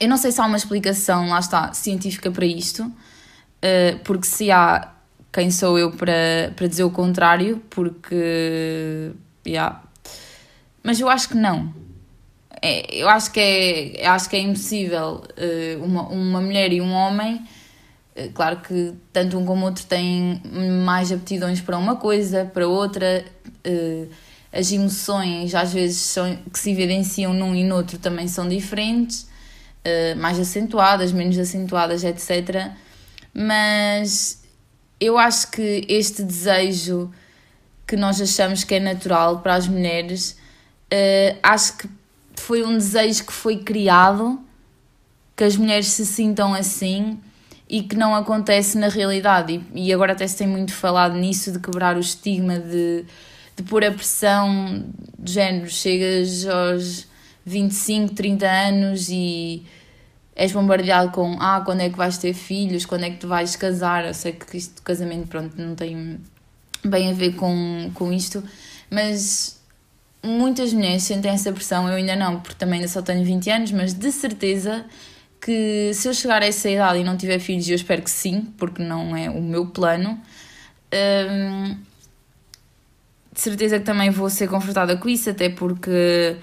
eu 0.00 0.08
não 0.08 0.16
sei 0.16 0.32
se 0.32 0.40
há 0.40 0.46
uma 0.46 0.56
explicação, 0.56 1.28
lá 1.28 1.38
está, 1.38 1.72
científica 1.72 2.30
para 2.30 2.46
isto, 2.46 2.82
uh, 2.84 3.98
porque 4.02 4.26
se 4.26 4.50
há, 4.50 4.92
quem 5.32 5.50
sou 5.50 5.78
eu 5.78 5.92
para, 5.92 6.52
para 6.56 6.66
dizer 6.66 6.84
o 6.84 6.90
contrário, 6.90 7.62
porque, 7.70 9.12
yeah, 9.46 9.82
mas 10.82 10.98
eu 10.98 11.08
acho 11.08 11.28
que 11.28 11.36
não. 11.36 11.72
É, 12.62 12.94
eu 12.94 13.08
acho 13.08 13.30
que 13.30 13.40
é, 13.40 14.06
acho 14.06 14.28
que 14.28 14.36
é 14.36 14.40
impossível 14.40 15.22
uh, 15.22 15.84
uma, 15.84 16.02
uma 16.08 16.40
mulher 16.40 16.72
e 16.72 16.80
um 16.80 16.92
homem. 16.92 17.36
Uh, 18.16 18.30
claro 18.32 18.56
que 18.60 18.94
tanto 19.12 19.38
um 19.38 19.46
como 19.46 19.64
outro 19.64 19.84
têm 19.86 20.42
mais 20.84 21.12
aptidões 21.12 21.60
para 21.60 21.78
uma 21.78 21.96
coisa, 21.96 22.44
para 22.44 22.66
outra. 22.66 23.24
Uh, 23.66 24.08
as 24.52 24.72
emoções, 24.72 25.54
às 25.54 25.72
vezes, 25.72 25.98
são, 25.98 26.36
que 26.52 26.58
se 26.58 26.70
evidenciam 26.70 27.32
num 27.32 27.54
e 27.54 27.64
no 27.64 27.76
outro 27.76 27.98
também 27.98 28.26
são 28.26 28.48
diferentes, 28.48 29.28
mais 30.18 30.38
acentuadas, 30.38 31.12
menos 31.12 31.38
acentuadas, 31.38 32.04
etc. 32.04 32.72
Mas 33.32 34.42
eu 35.00 35.16
acho 35.16 35.50
que 35.50 35.84
este 35.88 36.22
desejo 36.22 37.10
que 37.86 37.96
nós 37.96 38.20
achamos 38.20 38.62
que 38.62 38.74
é 38.74 38.80
natural 38.80 39.40
para 39.40 39.54
as 39.54 39.66
mulheres 39.66 40.36
uh, 40.92 41.38
acho 41.42 41.78
que 41.78 41.88
foi 42.34 42.62
um 42.62 42.74
desejo 42.74 43.24
que 43.24 43.32
foi 43.32 43.58
criado 43.58 44.40
que 45.36 45.44
as 45.44 45.56
mulheres 45.56 45.86
se 45.86 46.04
sintam 46.04 46.52
assim 46.52 47.18
e 47.68 47.82
que 47.82 47.96
não 47.96 48.14
acontece 48.14 48.76
na 48.76 48.88
realidade. 48.88 49.64
E, 49.74 49.88
e 49.88 49.92
agora 49.92 50.12
até 50.12 50.26
se 50.26 50.36
tem 50.36 50.46
muito 50.46 50.72
falado 50.74 51.14
nisso 51.14 51.50
de 51.50 51.58
quebrar 51.58 51.96
o 51.96 52.00
estigma 52.00 52.58
de, 52.58 53.04
de 53.56 53.62
pôr 53.62 53.84
a 53.84 53.90
pressão 53.90 54.84
de 55.18 55.32
género. 55.32 55.70
Chegas 55.70 56.46
aos 56.46 57.06
25, 57.44 58.14
30 58.14 58.46
anos 58.46 59.08
e 59.08 59.64
és 60.34 60.52
bombardeado 60.52 61.10
com 61.10 61.36
ah, 61.40 61.62
quando 61.64 61.80
é 61.80 61.90
que 61.90 61.96
vais 61.96 62.16
ter 62.16 62.32
filhos, 62.32 62.86
quando 62.86 63.04
é 63.04 63.10
que 63.10 63.18
tu 63.18 63.28
vais 63.28 63.56
casar. 63.56 64.06
Eu 64.06 64.14
sei 64.14 64.32
que 64.32 64.56
isto 64.56 64.82
casamento 64.82 65.28
pronto, 65.28 65.60
não 65.60 65.74
tem 65.74 66.20
bem 66.84 67.10
a 67.10 67.12
ver 67.12 67.34
com, 67.34 67.90
com 67.94 68.12
isto, 68.12 68.42
mas 68.90 69.60
muitas 70.22 70.72
mulheres 70.72 71.02
sentem 71.02 71.32
essa 71.32 71.52
pressão, 71.52 71.88
eu 71.88 71.94
ainda 71.94 72.16
não, 72.16 72.40
porque 72.40 72.56
também 72.56 72.76
ainda 72.76 72.88
só 72.88 73.02
tenho 73.02 73.24
20 73.24 73.50
anos, 73.50 73.72
mas 73.72 73.94
de 73.94 74.10
certeza 74.12 74.84
que 75.40 75.92
se 75.94 76.08
eu 76.08 76.14
chegar 76.14 76.42
a 76.42 76.46
essa 76.46 76.68
idade 76.68 76.98
e 76.98 77.04
não 77.04 77.16
tiver 77.16 77.38
filhos, 77.38 77.68
eu 77.68 77.74
espero 77.74 78.02
que 78.02 78.10
sim, 78.10 78.52
porque 78.58 78.82
não 78.82 79.16
é 79.16 79.30
o 79.30 79.40
meu 79.40 79.66
plano, 79.66 80.20
hum, 80.92 81.76
de 83.40 83.44
certeza 83.44 83.78
que 83.78 83.86
também 83.86 84.10
vou 84.10 84.28
ser 84.28 84.48
confrontada 84.48 84.98
com 84.98 85.08
isso, 85.08 85.30
até 85.30 85.48
porque. 85.48 86.36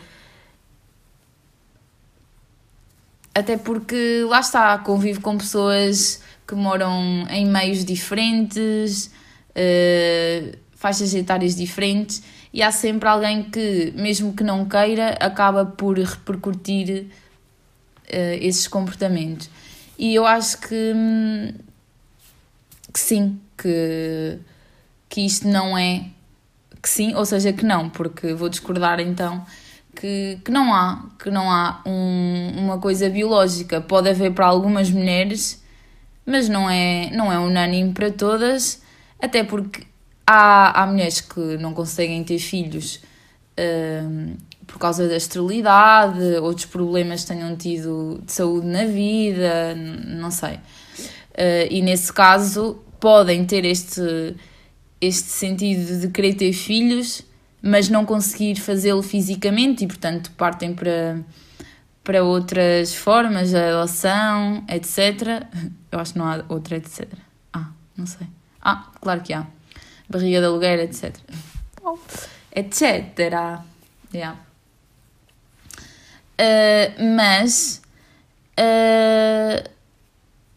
Até 3.35 3.55
porque 3.55 4.25
lá 4.27 4.39
está, 4.39 4.75
convivo 4.79 5.21
com 5.21 5.37
pessoas 5.37 6.23
que 6.47 6.55
moram 6.55 7.27
em 7.29 7.45
meios 7.45 7.85
diferentes, 7.85 9.11
uh, 9.51 10.57
faixas 10.71 11.13
etárias 11.13 11.55
diferentes 11.55 12.23
e 12.51 12.63
há 12.63 12.71
sempre 12.71 13.07
alguém 13.07 13.43
que, 13.43 13.93
mesmo 13.95 14.33
que 14.33 14.43
não 14.43 14.67
queira, 14.67 15.09
acaba 15.19 15.63
por 15.63 15.99
repercutir 15.99 17.05
uh, 17.05 18.37
esses 18.41 18.67
comportamentos. 18.67 19.51
E 19.99 20.15
eu 20.15 20.25
acho 20.25 20.59
que, 20.61 20.93
hum, 20.95 21.53
que 22.91 22.99
sim, 22.99 23.39
que, 23.55 24.39
que 25.07 25.21
isto 25.21 25.47
não 25.47 25.77
é. 25.77 26.16
Que 26.87 26.91
sim, 26.91 27.13
ou 27.15 27.25
seja, 27.25 27.51
que 27.51 27.65
não, 27.65 27.89
porque 27.89 28.33
vou 28.33 28.47
discordar 28.47 29.01
então 29.01 29.45
que, 29.93 30.39
que 30.45 30.49
não 30.49 30.73
há, 30.73 31.03
que 31.21 31.29
não 31.29 31.51
há 31.51 31.81
um, 31.85 32.53
uma 32.55 32.77
coisa 32.77 33.09
biológica. 33.09 33.81
Pode 33.81 34.07
haver 34.07 34.31
para 34.31 34.45
algumas 34.45 34.89
mulheres, 34.89 35.61
mas 36.25 36.47
não 36.47 36.69
é, 36.69 37.09
não 37.11 37.29
é 37.29 37.37
unânime 37.37 37.91
para 37.91 38.09
todas, 38.09 38.81
até 39.21 39.43
porque 39.43 39.83
há, 40.25 40.81
há 40.81 40.87
mulheres 40.87 41.19
que 41.19 41.57
não 41.57 41.73
conseguem 41.73 42.23
ter 42.23 42.39
filhos 42.39 43.01
uh, 43.59 44.37
por 44.65 44.79
causa 44.79 45.09
da 45.09 45.17
esterilidade, 45.17 46.23
outros 46.41 46.67
problemas 46.67 47.23
que 47.23 47.27
tenham 47.27 47.53
tido 47.57 48.21
de 48.25 48.31
saúde 48.31 48.65
na 48.65 48.85
vida, 48.85 49.75
não 49.75 50.31
sei. 50.31 50.53
Uh, 50.53 51.67
e 51.69 51.81
nesse 51.81 52.13
caso 52.13 52.81
podem 52.97 53.43
ter 53.43 53.65
este, 53.65 54.37
este 54.99 55.29
sentido 55.29 55.99
de 55.99 56.07
querer 56.09 56.33
ter 56.33 56.53
filhos, 56.53 57.23
mas 57.61 57.89
não 57.89 58.05
conseguir 58.05 58.55
fazê-lo 58.59 59.01
fisicamente 59.01 59.83
e, 59.83 59.87
portanto, 59.87 60.31
partem 60.37 60.73
para, 60.73 61.19
para 62.03 62.23
outras 62.23 62.93
formas, 62.93 63.53
a 63.53 63.69
adoção, 63.69 64.63
etc. 64.69 65.45
Eu 65.91 65.99
acho 65.99 66.13
que 66.13 66.19
não 66.19 66.25
há 66.25 66.43
outra, 66.49 66.77
etc. 66.77 67.07
Ah, 67.53 67.69
não 67.95 68.05
sei. 68.05 68.27
Ah, 68.61 68.89
claro 69.01 69.21
que 69.21 69.33
há. 69.33 69.45
Barriga 70.09 70.39
de 70.39 70.45
aluguer, 70.45 70.79
etc. 70.79 71.15
etc. 72.55 73.61
Yeah. 74.13 74.39
Uh, 76.39 77.15
mas 77.15 77.81
uh, 78.59 79.69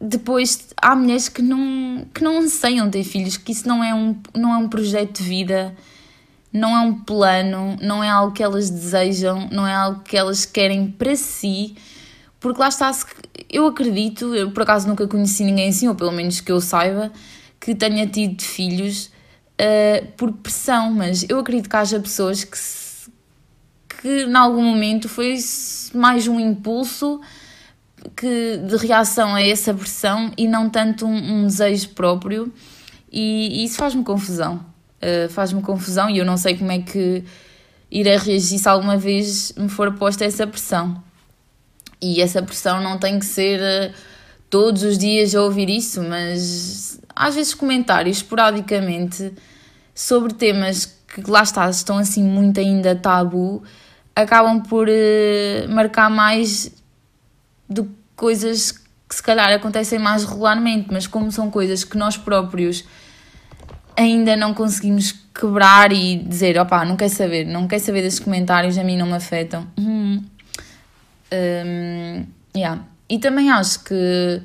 depois 0.01 0.69
há 0.81 0.97
mulheres 0.97 1.29
que 1.29 1.43
não, 1.43 2.07
que 2.15 2.25
não 2.25 2.39
anseiam 2.39 2.91
ter 2.91 3.05
filhos, 3.05 3.37
que 3.37 3.53
isso 3.53 3.69
não 3.69 3.85
é, 3.85 3.95
um, 3.95 4.17
não 4.35 4.55
é 4.55 4.57
um 4.57 4.69
projeto 4.69 5.19
de 5.19 5.29
vida, 5.29 5.77
não 6.51 6.75
é 6.75 6.81
um 6.81 6.95
plano, 6.95 7.77
não 7.83 8.03
é 8.03 8.09
algo 8.09 8.33
que 8.33 8.43
elas 8.43 8.71
desejam, 8.71 9.49
não 9.53 9.67
é 9.67 9.75
algo 9.75 10.01
que 10.01 10.17
elas 10.17 10.47
querem 10.47 10.91
para 10.91 11.15
si, 11.15 11.77
porque 12.41 12.59
lá 12.59 12.69
está, 12.69 12.91
eu 13.51 13.67
acredito, 13.67 14.35
eu 14.35 14.51
por 14.51 14.63
acaso 14.63 14.89
nunca 14.89 15.07
conheci 15.07 15.45
ninguém 15.45 15.69
assim, 15.69 15.87
ou 15.87 15.95
pelo 15.95 16.13
menos 16.13 16.41
que 16.41 16.51
eu 16.51 16.61
saiba, 16.61 17.13
que 17.61 17.75
tenha 17.75 18.07
tido 18.07 18.43
filhos 18.43 19.11
uh, 19.61 20.07
por 20.17 20.33
pressão, 20.33 20.91
mas 20.91 21.29
eu 21.29 21.39
acredito 21.39 21.69
que 21.69 21.77
haja 21.77 22.01
pessoas 22.01 22.43
que, 22.43 22.59
que 24.01 24.25
em 24.25 24.35
algum 24.35 24.63
momento 24.63 25.11
foi 25.11 25.37
mais 25.93 26.27
um 26.27 26.41
impulso 26.41 27.21
que, 28.17 28.57
de 28.59 28.77
reação 28.77 29.35
a 29.35 29.43
essa 29.43 29.75
pressão 29.75 30.33
e 30.37 30.49
não 30.49 30.69
tanto 30.69 31.07
um, 31.07 31.43
um 31.43 31.47
desejo 31.47 31.91
próprio, 31.91 32.53
e, 33.13 33.61
e 33.61 33.65
isso 33.65 33.77
faz-me 33.77 34.05
confusão. 34.05 34.65
Uh, 35.03 35.29
faz-me 35.31 35.63
confusão 35.63 36.11
e 36.11 36.19
eu 36.19 36.25
não 36.25 36.37
sei 36.37 36.57
como 36.57 36.71
é 36.71 36.81
que 36.81 37.25
irei 37.91 38.17
reagir 38.19 38.59
se 38.59 38.69
alguma 38.69 38.97
vez 38.97 39.53
me 39.57 39.69
for 39.69 39.93
posta 39.95 40.25
essa 40.25 40.47
pressão. 40.47 41.03
E 42.01 42.21
essa 42.21 42.43
pressão 42.43 42.83
não 42.83 42.99
tem 42.99 43.19
que 43.19 43.27
ser 43.27 43.61
uh, 43.61 43.95
todos 44.49 44.83
os 44.83 44.99
dias 44.99 45.35
a 45.35 45.43
ouvir 45.43 45.69
isso, 45.69 46.03
mas 46.03 47.01
às 47.15 47.35
vezes 47.35 47.55
comentários 47.55 48.19
esporadicamente 48.19 49.33
sobre 49.95 50.33
temas 50.33 50.87
que 51.09 51.29
lá 51.29 51.43
está, 51.43 51.69
estão 51.69 51.99
assim 51.99 52.23
muito 52.23 52.61
ainda 52.61 52.95
tabu, 52.95 53.63
acabam 54.15 54.61
por 54.63 54.89
uh, 54.89 55.69
marcar 55.69 56.09
mais 56.11 56.73
do 57.71 57.85
que 57.85 57.91
coisas 58.17 58.73
que 58.73 59.15
se 59.15 59.23
calhar 59.23 59.51
acontecem 59.51 59.99
mais 59.99 60.25
regularmente, 60.25 60.89
mas 60.91 61.07
como 61.07 61.33
são 61.33 61.51
coisas 61.51 61.85
que 61.85 61.97
nós 61.97 62.17
próprios 62.17 62.85
ainda 63.97 64.37
não 64.37 64.55
conseguimos 64.55 65.13
quebrar 65.35 65.93
e 65.93 66.17
dizer, 66.17 66.59
opá, 66.59 66.85
não 66.85 66.97
quer 66.97 67.09
saber, 67.09 67.45
não 67.45 67.67
quer 67.67 67.79
saber 67.79 68.03
desses 68.03 68.21
comentários, 68.21 68.79
a 68.79 68.85
mim 68.85 68.97
não 68.97 69.07
me 69.07 69.15
afetam. 69.15 69.67
Hum. 69.79 70.23
Um, 71.33 72.27
yeah. 72.57 72.83
E 73.09 73.19
também 73.19 73.51
acho 73.51 73.85
que 73.85 74.43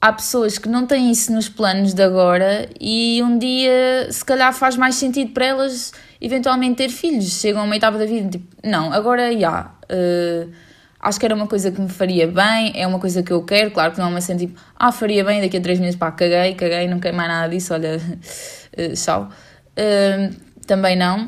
há 0.00 0.12
pessoas 0.12 0.56
que 0.56 0.68
não 0.68 0.86
têm 0.86 1.10
isso 1.10 1.32
nos 1.32 1.48
planos 1.48 1.92
de 1.92 2.02
agora 2.02 2.68
e 2.80 3.20
um 3.22 3.38
dia 3.38 4.08
se 4.10 4.24
calhar 4.24 4.52
faz 4.54 4.76
mais 4.76 4.94
sentido 4.94 5.32
para 5.32 5.44
elas 5.44 5.92
eventualmente 6.20 6.76
ter 6.76 6.88
filhos. 6.88 7.40
Chegam 7.40 7.62
a 7.62 7.64
uma 7.64 7.76
etapa 7.76 7.98
da 7.98 8.06
vida 8.06 8.30
tipo, 8.30 8.46
não, 8.64 8.92
agora 8.92 9.30
já. 9.32 9.38
Yeah, 9.38 9.74
uh, 9.84 10.69
acho 11.00 11.18
que 11.18 11.24
era 11.24 11.34
uma 11.34 11.46
coisa 11.46 11.70
que 11.70 11.80
me 11.80 11.88
faria 11.88 12.26
bem, 12.26 12.72
é 12.74 12.86
uma 12.86 12.98
coisa 12.98 13.22
que 13.22 13.32
eu 13.32 13.42
quero, 13.42 13.70
claro 13.70 13.92
que 13.92 13.98
não 13.98 14.06
é 14.06 14.10
uma 14.10 14.20
cena 14.20 14.38
tipo, 14.38 14.60
ah, 14.76 14.92
faria 14.92 15.24
bem, 15.24 15.40
daqui 15.40 15.56
a 15.56 15.60
três 15.60 15.80
meses, 15.80 15.96
pá, 15.96 16.12
caguei, 16.12 16.54
caguei, 16.54 16.86
não 16.88 17.00
quero 17.00 17.16
mais 17.16 17.28
nada 17.28 17.48
disso, 17.48 17.72
olha, 17.72 17.98
tchau. 18.94 19.30
Uh, 19.72 20.34
também 20.66 20.96
não. 20.96 21.26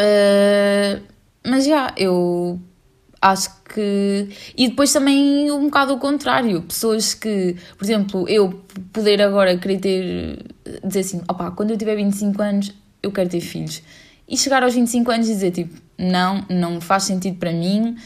Uh, 0.00 1.02
mas 1.44 1.66
já, 1.66 1.92
eu 1.96 2.60
acho 3.20 3.50
que. 3.64 4.28
E 4.56 4.68
depois 4.68 4.92
também 4.92 5.50
um 5.50 5.64
bocado 5.64 5.94
o 5.94 5.98
contrário, 5.98 6.62
pessoas 6.62 7.14
que, 7.14 7.56
por 7.76 7.84
exemplo, 7.84 8.28
eu 8.28 8.62
poder 8.92 9.20
agora 9.20 9.56
querer 9.58 9.78
ter, 9.78 10.46
dizer 10.84 11.00
assim, 11.00 11.22
opá, 11.28 11.50
quando 11.50 11.70
eu 11.70 11.76
tiver 11.76 11.96
25 11.96 12.40
anos, 12.42 12.72
eu 13.02 13.10
quero 13.10 13.28
ter 13.28 13.40
filhos. 13.40 13.82
E 14.28 14.36
chegar 14.36 14.62
aos 14.62 14.74
25 14.74 15.10
anos 15.10 15.28
e 15.28 15.32
dizer 15.32 15.50
tipo, 15.50 15.80
não, 15.96 16.44
não 16.48 16.80
faz 16.80 17.04
sentido 17.04 17.38
para 17.38 17.50
mim, 17.50 17.96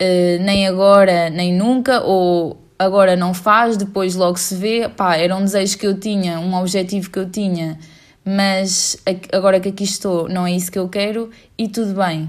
uh, 0.00 0.42
nem 0.42 0.66
agora, 0.66 1.30
nem 1.30 1.52
nunca, 1.52 2.00
ou 2.00 2.62
agora 2.78 3.16
não 3.16 3.34
faz, 3.34 3.76
depois 3.76 4.14
logo 4.14 4.38
se 4.38 4.54
vê. 4.54 4.88
Pá, 4.88 5.16
era 5.16 5.34
um 5.36 5.44
desejo 5.44 5.76
que 5.78 5.86
eu 5.86 5.98
tinha, 5.98 6.38
um 6.38 6.54
objetivo 6.54 7.10
que 7.10 7.18
eu 7.18 7.28
tinha, 7.28 7.78
mas 8.24 8.96
agora 9.32 9.60
que 9.60 9.68
aqui 9.68 9.84
estou, 9.84 10.28
não 10.28 10.46
é 10.46 10.52
isso 10.52 10.70
que 10.70 10.78
eu 10.78 10.88
quero 10.88 11.30
e 11.56 11.68
tudo 11.68 11.94
bem. 11.94 12.28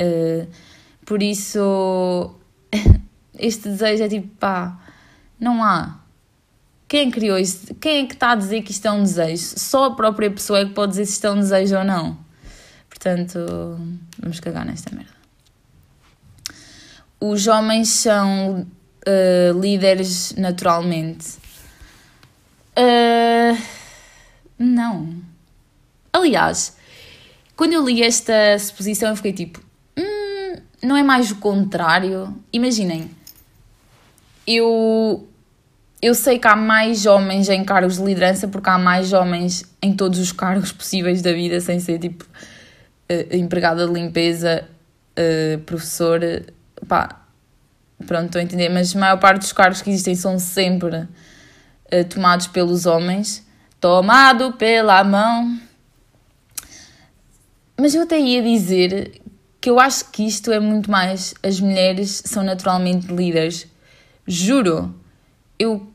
Uh, 0.00 0.46
por 1.06 1.22
isso, 1.22 2.34
este 3.38 3.68
desejo 3.68 4.04
é 4.04 4.08
tipo, 4.08 4.28
pá, 4.38 4.78
não 5.38 5.62
há. 5.62 6.00
Quem 6.86 7.10
criou 7.10 7.38
isto? 7.38 7.74
Quem 7.76 8.04
é 8.04 8.06
que 8.06 8.14
está 8.14 8.32
a 8.32 8.34
dizer 8.36 8.62
que 8.62 8.70
isto 8.70 8.86
é 8.86 8.92
um 8.92 9.02
desejo? 9.02 9.58
Só 9.58 9.86
a 9.86 9.94
própria 9.96 10.30
pessoa 10.30 10.60
é 10.60 10.64
que 10.64 10.72
pode 10.72 10.90
dizer 10.90 11.06
se 11.06 11.12
isto 11.12 11.26
é 11.26 11.30
um 11.30 11.36
desejo 11.36 11.78
ou 11.78 11.84
não. 11.84 12.18
Portanto, 12.88 13.38
vamos 14.20 14.38
cagar 14.38 14.64
nesta 14.64 14.94
merda 14.94 15.13
os 17.26 17.46
homens 17.46 17.88
são 17.88 18.66
uh, 19.06 19.60
líderes 19.60 20.34
naturalmente. 20.36 21.38
Uh, 22.76 23.58
não. 24.58 25.22
Aliás, 26.12 26.76
quando 27.56 27.72
eu 27.72 27.84
li 27.84 28.02
esta 28.02 28.58
suposição, 28.58 29.08
eu 29.08 29.16
fiquei 29.16 29.32
tipo: 29.32 29.62
hum, 29.96 30.56
não 30.82 30.96
é 30.96 31.02
mais 31.02 31.30
o 31.30 31.36
contrário? 31.36 32.36
Imaginem, 32.52 33.10
eu, 34.46 35.26
eu 36.02 36.14
sei 36.14 36.38
que 36.38 36.46
há 36.46 36.54
mais 36.54 37.06
homens 37.06 37.48
em 37.48 37.64
cargos 37.64 37.96
de 37.96 38.04
liderança 38.04 38.48
porque 38.48 38.68
há 38.68 38.76
mais 38.76 39.14
homens 39.14 39.64
em 39.80 39.96
todos 39.96 40.18
os 40.18 40.30
cargos 40.30 40.72
possíveis 40.72 41.22
da 41.22 41.32
vida, 41.32 41.58
sem 41.58 41.80
ser 41.80 41.98
tipo 41.98 42.24
uh, 42.24 43.34
empregada 43.34 43.86
de 43.86 43.92
limpeza, 43.94 44.68
uh, 45.18 45.58
professor 45.60 46.20
pá, 46.84 47.24
pronto, 48.06 48.26
estou 48.26 48.40
a 48.40 48.44
entender, 48.44 48.68
mas 48.68 48.94
a 48.94 48.98
maior 48.98 49.18
parte 49.18 49.40
dos 49.40 49.52
cargos 49.52 49.82
que 49.82 49.90
existem 49.90 50.14
são 50.14 50.38
sempre 50.38 50.96
uh, 50.96 52.04
tomados 52.08 52.46
pelos 52.46 52.86
homens. 52.86 53.44
Tomado 53.80 54.52
pela 54.54 55.04
mão. 55.04 55.58
Mas 57.78 57.94
eu 57.94 58.02
até 58.02 58.18
ia 58.18 58.42
dizer 58.42 59.20
que 59.60 59.68
eu 59.68 59.78
acho 59.78 60.10
que 60.10 60.26
isto 60.26 60.50
é 60.52 60.58
muito 60.58 60.90
mais. 60.90 61.34
As 61.42 61.60
mulheres 61.60 62.22
são 62.24 62.42
naturalmente 62.42 63.06
líderes. 63.12 63.66
Juro. 64.26 64.94
Eu. 65.58 65.86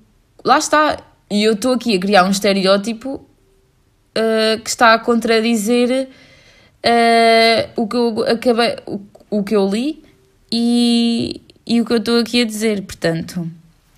Lá 0.44 0.60
está. 0.60 0.98
E 1.32 1.44
eu 1.44 1.54
estou 1.54 1.74
aqui 1.74 1.96
a 1.96 2.00
criar 2.00 2.24
um 2.26 2.32
estereótipo 2.32 3.16
uh, 3.16 4.62
que 4.64 4.70
está 4.70 4.94
a 4.94 5.00
contradizer 5.00 6.10
uh, 6.86 7.70
o, 7.76 7.88
que 7.88 7.96
eu 7.96 8.26
acabei, 8.28 8.78
o, 8.86 9.02
o 9.30 9.44
que 9.44 9.56
eu 9.56 9.68
li 9.68 10.04
e, 10.52 11.42
e 11.66 11.82
o 11.82 11.86
que 11.86 11.94
eu 11.94 11.98
estou 11.98 12.20
aqui 12.20 12.42
a 12.42 12.46
dizer. 12.46 12.84
Portanto, 12.84 13.50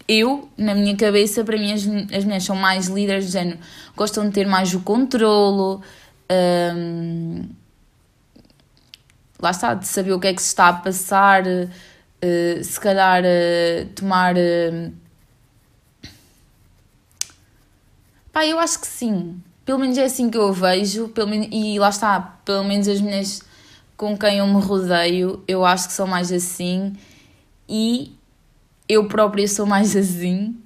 eu, 0.07 0.49
na 0.57 0.75
minha 0.75 0.95
cabeça, 0.95 1.43
para 1.43 1.57
mim 1.57 1.71
as, 1.71 1.81
as 2.13 2.23
mulheres 2.23 2.43
são 2.43 2.55
mais 2.55 2.87
líderes 2.87 3.25
do 3.25 3.31
género, 3.31 3.59
gostam 3.95 4.25
de 4.25 4.31
ter 4.31 4.45
mais 4.45 4.73
o 4.73 4.81
controlo, 4.81 5.81
hum, 6.75 7.47
lá 9.41 9.51
está, 9.51 9.73
de 9.73 9.87
saber 9.87 10.13
o 10.13 10.19
que 10.19 10.27
é 10.27 10.33
que 10.33 10.41
se 10.41 10.49
está 10.49 10.69
a 10.69 10.73
passar, 10.73 11.43
uh, 11.45 12.63
se 12.63 12.79
calhar 12.79 13.23
uh, 13.23 13.85
tomar. 13.95 14.35
Uh, 14.35 14.91
pá, 18.31 18.45
eu 18.45 18.59
acho 18.59 18.79
que 18.79 18.87
sim. 18.87 19.41
Pelo 19.65 19.79
menos 19.79 19.97
é 19.97 20.05
assim 20.05 20.29
que 20.29 20.37
eu 20.37 20.51
vejo, 20.51 21.07
pelo 21.09 21.29
menos, 21.29 21.47
e 21.51 21.79
lá 21.79 21.89
está, 21.89 22.19
pelo 22.43 22.63
menos 22.63 22.87
as 22.87 22.99
mulheres 22.99 23.41
com 24.01 24.17
quem 24.17 24.39
eu 24.39 24.47
me 24.47 24.59
rodeio, 24.59 25.43
eu 25.47 25.63
acho 25.63 25.85
que 25.89 25.93
são 25.93 26.07
mais 26.07 26.31
assim 26.31 26.91
e 27.69 28.15
eu 28.89 29.07
própria 29.07 29.47
sou 29.47 29.67
mais 29.67 29.95
assim. 29.95 30.57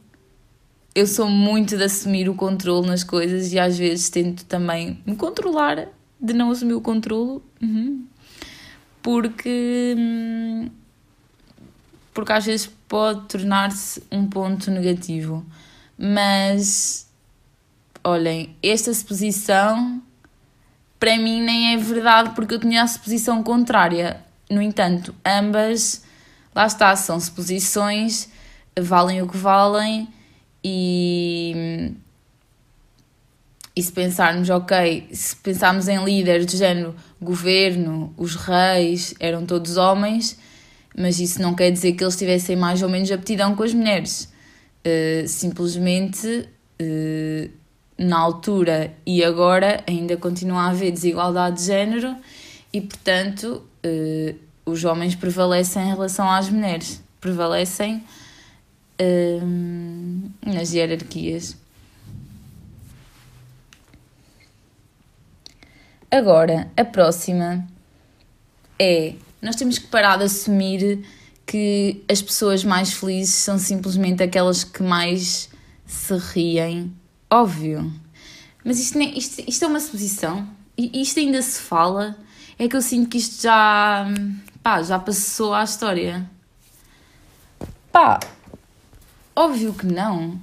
Eu 0.96 1.06
sou 1.06 1.28
muito 1.28 1.76
de 1.76 1.84
assumir 1.84 2.30
o 2.30 2.34
controle 2.34 2.88
nas 2.88 3.04
coisas 3.04 3.52
e 3.52 3.60
às 3.60 3.78
vezes 3.78 4.08
tento 4.08 4.46
também 4.46 5.04
me 5.06 5.18
controlar 5.18 5.90
de 6.18 6.32
não 6.32 6.50
assumir 6.50 6.76
o 6.76 6.82
controle. 6.82 7.42
Uhum. 7.62 8.06
porque. 9.04 9.96
Hum, 9.98 10.70
porque 12.14 12.32
às 12.32 12.46
vezes 12.46 12.70
pode 12.88 13.28
tornar-se 13.28 14.02
um 14.10 14.28
ponto 14.28 14.72
negativo. 14.72 15.46
Mas. 15.98 17.06
Olhem, 18.02 18.56
esta 18.64 18.94
suposição 18.94 20.02
para 21.06 21.20
mim 21.20 21.40
nem 21.40 21.76
é 21.76 21.78
verdade 21.78 22.32
porque 22.34 22.56
eu 22.56 22.60
tinha 22.60 22.82
a 22.82 22.88
suposição 22.88 23.44
contrária. 23.44 24.18
No 24.50 24.60
entanto, 24.60 25.14
ambas, 25.24 26.04
lá 26.56 26.66
está, 26.66 26.96
são 26.96 27.20
suposições, 27.20 28.28
valem 28.80 29.22
o 29.22 29.28
que 29.28 29.38
valem 29.38 30.08
e. 30.64 31.92
E 33.76 33.84
se 33.84 33.92
pensarmos, 33.92 34.50
ok, 34.50 35.10
se 35.12 35.36
pensarmos 35.36 35.88
em 35.88 36.04
líderes 36.04 36.48
de 36.48 36.58
género, 36.58 36.96
governo, 37.22 38.12
os 38.18 38.36
reis, 38.36 39.14
eram 39.20 39.46
todos 39.46 39.78
homens, 39.78 40.40
mas 40.98 41.20
isso 41.20 41.40
não 41.40 41.54
quer 41.54 41.70
dizer 41.70 41.92
que 41.92 42.04
eles 42.04 42.16
tivessem 42.16 42.56
mais 42.56 42.82
ou 42.82 42.90
menos 42.90 43.12
aptidão 43.12 43.56
com 43.56 43.62
as 43.62 43.76
mulheres. 43.76 44.34
Uh, 44.84 45.28
simplesmente, 45.28 46.50
uh, 46.82 47.52
na 47.98 48.18
altura 48.18 48.94
e 49.06 49.24
agora, 49.24 49.84
ainda 49.88 50.18
continua 50.18 50.64
a 50.64 50.70
haver 50.70 50.92
desigualdade 50.92 51.58
de 51.58 51.64
género 51.66 52.16
e, 52.72 52.82
portanto, 52.82 53.64
uh, 53.86 54.36
os 54.66 54.84
homens 54.84 55.16
prevalecem 55.16 55.84
em 55.84 55.90
relação 55.90 56.30
às 56.30 56.50
mulheres, 56.50 57.02
prevalecem 57.22 58.04
nas 60.46 60.72
hierarquias. 60.74 61.58
Agora, 66.10 66.72
a 66.78 66.86
próxima 66.86 67.68
é: 68.80 69.16
nós 69.42 69.56
temos 69.56 69.78
que 69.78 69.88
parar 69.88 70.18
de 70.18 70.24
assumir 70.24 71.06
que 71.46 72.04
as 72.10 72.22
pessoas 72.22 72.64
mais 72.64 72.94
felizes 72.94 73.36
são 73.36 73.60
simplesmente 73.60 74.24
aquelas 74.24 74.64
que 74.64 74.82
mais 74.82 75.50
se 75.86 76.18
riem. 76.18 76.94
Óbvio. 77.30 77.92
Mas 78.64 78.80
isto, 78.80 78.98
nem, 78.98 79.18
isto, 79.18 79.44
isto 79.48 79.66
é 79.66 79.68
uma 79.68 79.80
suposição. 79.80 80.48
E 80.78 81.02
isto 81.02 81.20
ainda 81.20 81.42
se 81.42 81.60
fala. 81.62 82.18
É 82.58 82.68
que 82.68 82.76
eu 82.76 82.82
sinto 82.82 83.10
que 83.10 83.18
isto 83.18 83.42
já. 83.42 84.06
pá, 84.64 84.82
já 84.82 84.98
passou 85.00 85.54
à 85.54 85.64
história. 85.64 86.30
Pá, 87.92 88.20
óbvio 89.36 89.74
que 89.74 89.86
não. 89.86 90.40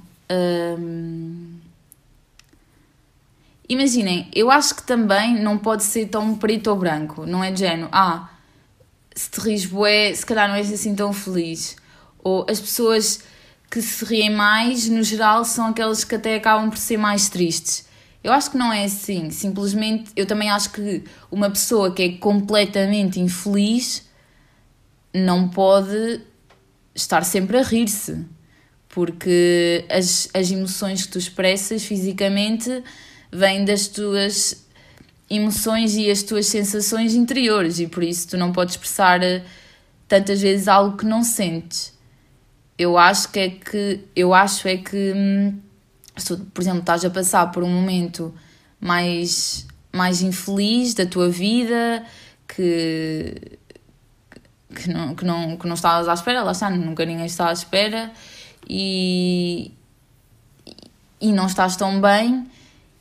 Imaginem, 3.67 4.29
eu 4.35 4.51
acho 4.51 4.75
que 4.75 4.83
também 4.83 5.41
não 5.41 5.57
pode 5.57 5.83
ser 5.83 6.07
tão 6.07 6.35
preto 6.35 6.67
ou 6.67 6.75
branco, 6.75 7.25
não 7.25 7.43
é 7.43 7.51
de 7.51 7.59
género, 7.59 7.89
ah, 7.91 8.29
se 9.15 9.29
te 9.29 9.39
rires 9.39 9.65
bué, 9.65 10.13
se 10.13 10.25
calhar 10.25 10.47
não 10.47 10.55
és 10.55 10.71
assim 10.71 10.93
tão 10.95 11.13
feliz. 11.13 11.75
Ou 12.23 12.45
as 12.49 12.59
pessoas 12.59 13.21
que 13.73 13.81
se 13.81 14.05
riem 14.05 14.29
mais, 14.29 14.87
no 14.87 15.01
geral, 15.01 15.43
são 15.43 15.65
aquelas 15.65 16.03
que 16.03 16.13
até 16.13 16.35
acabam 16.35 16.69
por 16.69 16.77
ser 16.77 16.95
mais 16.95 17.27
tristes. 17.27 17.87
Eu 18.23 18.31
acho 18.31 18.51
que 18.51 18.57
não 18.57 18.71
é 18.71 18.83
assim. 18.83 19.31
Simplesmente, 19.31 20.11
eu 20.15 20.27
também 20.27 20.47
acho 20.51 20.69
que 20.69 21.03
uma 21.31 21.49
pessoa 21.49 21.91
que 21.91 22.03
é 22.03 22.09
completamente 22.19 23.19
infeliz 23.19 24.07
não 25.11 25.49
pode 25.49 26.21
estar 26.93 27.25
sempre 27.25 27.57
a 27.57 27.63
rir-se. 27.63 28.23
Porque 28.89 29.85
as, 29.89 30.29
as 30.35 30.51
emoções 30.51 31.07
que 31.07 31.13
tu 31.13 31.17
expressas 31.17 31.83
fisicamente 31.83 32.83
vêm 33.31 33.65
das 33.65 33.87
tuas 33.87 34.67
emoções 35.27 35.95
e 35.95 36.11
as 36.11 36.21
tuas 36.21 36.45
sensações 36.45 37.15
interiores 37.15 37.79
e 37.79 37.87
por 37.87 38.03
isso 38.03 38.27
tu 38.27 38.37
não 38.37 38.51
podes 38.51 38.75
expressar 38.75 39.23
eh, 39.23 39.43
tantas 40.07 40.39
vezes 40.39 40.67
algo 40.67 40.95
que 40.95 41.05
não 41.07 41.23
sentes. 41.23 41.92
Eu 42.77 42.97
acho 42.97 43.31
que 43.31 43.39
é 43.39 43.49
que 43.49 44.05
eu 44.15 44.33
acho 44.33 44.67
é 44.67 44.77
que 44.77 45.13
hum, 45.15 45.59
se 46.17 46.27
tu, 46.27 46.37
por 46.45 46.61
exemplo, 46.61 46.79
estás 46.79 47.05
a 47.05 47.09
passar 47.09 47.51
por 47.51 47.63
um 47.63 47.69
momento 47.69 48.33
mais 48.79 49.67
mais 49.91 50.21
infeliz 50.21 50.93
da 50.93 51.05
tua 51.05 51.29
vida, 51.29 52.03
que 52.47 53.59
que 54.73 54.89
não, 54.89 55.15
que 55.15 55.23
não, 55.23 55.55
que 55.55 55.67
não 55.67 55.75
estavas 55.75 56.07
à 56.07 56.13
espera, 56.13 56.41
lá 56.41 56.51
está, 56.51 56.69
nunca 56.69 57.05
ninguém 57.05 57.27
está 57.27 57.49
à 57.49 57.53
espera 57.53 58.11
e, 58.67 59.71
e 61.21 61.31
não 61.31 61.45
estás 61.45 61.75
tão 61.75 62.01
bem 62.01 62.47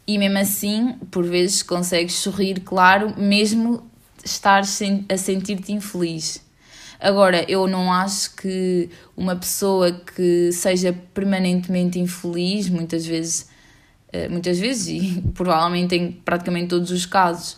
e 0.06 0.18
mesmo 0.18 0.38
assim, 0.38 0.92
por 1.10 1.24
vezes, 1.24 1.62
consegues 1.62 2.14
sorrir, 2.14 2.60
claro, 2.60 3.14
mesmo 3.16 3.88
estar 4.24 4.62
a 4.62 5.16
sentir-te 5.16 5.72
infeliz. 5.72 6.42
Agora, 7.02 7.44
eu 7.50 7.66
não 7.66 7.92
acho 7.92 8.36
que 8.36 8.88
uma 9.16 9.34
pessoa 9.34 9.90
que 9.90 10.52
seja 10.52 10.96
permanentemente 11.12 11.98
infeliz, 11.98 12.68
muitas 12.68 13.04
vezes, 13.04 13.48
eh, 14.12 14.28
muitas 14.28 14.56
vezes, 14.56 14.86
e 14.86 15.20
provavelmente 15.34 15.96
em 15.96 16.12
praticamente 16.12 16.68
todos 16.68 16.92
os 16.92 17.04
casos, 17.04 17.56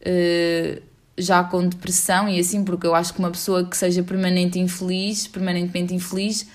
eh, 0.00 0.82
já 1.16 1.44
com 1.44 1.68
depressão 1.68 2.28
e 2.28 2.40
assim, 2.40 2.64
porque 2.64 2.84
eu 2.84 2.92
acho 2.92 3.14
que 3.14 3.20
uma 3.20 3.30
pessoa 3.30 3.64
que 3.64 3.76
seja 3.76 4.02
permanente 4.02 4.58
infeliz, 4.58 5.28
permanentemente 5.28 5.94
infeliz, 5.94 6.48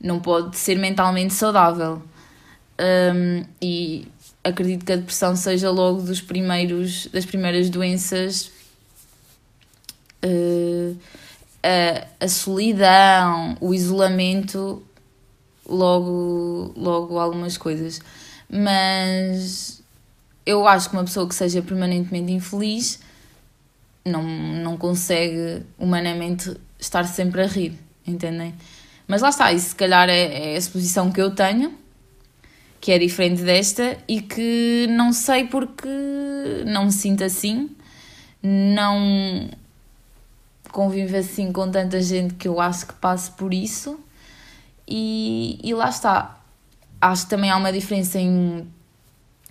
não 0.00 0.20
pode 0.20 0.56
ser 0.56 0.78
mentalmente 0.78 1.34
saudável. 1.34 2.02
Um, 2.80 3.44
e 3.60 4.08
acredito 4.42 4.86
que 4.86 4.92
a 4.92 4.96
depressão 4.96 5.36
seja 5.36 5.70
logo 5.70 6.00
dos 6.00 6.22
primeiros, 6.22 7.08
das 7.08 7.26
primeiras 7.26 7.68
doenças. 7.68 8.50
Uh, 10.24 10.96
a, 11.64 12.24
a 12.24 12.28
solidão, 12.28 13.56
o 13.60 13.72
isolamento, 13.72 14.82
logo, 15.66 16.72
logo 16.76 17.18
algumas 17.18 17.56
coisas. 17.56 18.00
Mas 18.48 19.82
eu 20.44 20.68
acho 20.68 20.90
que 20.90 20.96
uma 20.96 21.04
pessoa 21.04 21.26
que 21.26 21.34
seja 21.34 21.62
permanentemente 21.62 22.30
infeliz 22.32 23.00
não, 24.04 24.22
não 24.22 24.76
consegue 24.76 25.62
humanamente 25.78 26.54
estar 26.78 27.04
sempre 27.04 27.42
a 27.42 27.46
rir, 27.46 27.78
entendem? 28.06 28.54
Mas 29.08 29.22
lá 29.22 29.30
está, 29.30 29.52
isso 29.52 29.70
se 29.70 29.74
calhar 29.74 30.08
é, 30.08 30.52
é 30.52 30.54
a 30.54 30.58
exposição 30.58 31.10
que 31.10 31.20
eu 31.20 31.34
tenho 31.34 31.82
que 32.84 32.92
é 32.92 32.98
diferente 32.98 33.40
desta 33.40 33.96
e 34.06 34.20
que 34.20 34.86
não 34.90 35.10
sei 35.10 35.46
porque 35.46 35.88
não 36.66 36.84
me 36.84 36.92
sinto 36.92 37.24
assim, 37.24 37.70
não 38.42 39.48
convivo 40.74 41.16
assim 41.16 41.52
com 41.52 41.70
tanta 41.70 42.02
gente 42.02 42.34
que 42.34 42.48
eu 42.48 42.60
acho 42.60 42.86
que 42.86 42.94
passo 42.94 43.30
por 43.32 43.54
isso 43.54 43.98
e, 44.86 45.60
e 45.62 45.72
lá 45.72 45.88
está. 45.88 46.40
Acho 47.00 47.24
que 47.24 47.30
também 47.30 47.48
há 47.48 47.56
uma 47.56 47.72
diferença 47.72 48.18
em 48.18 48.66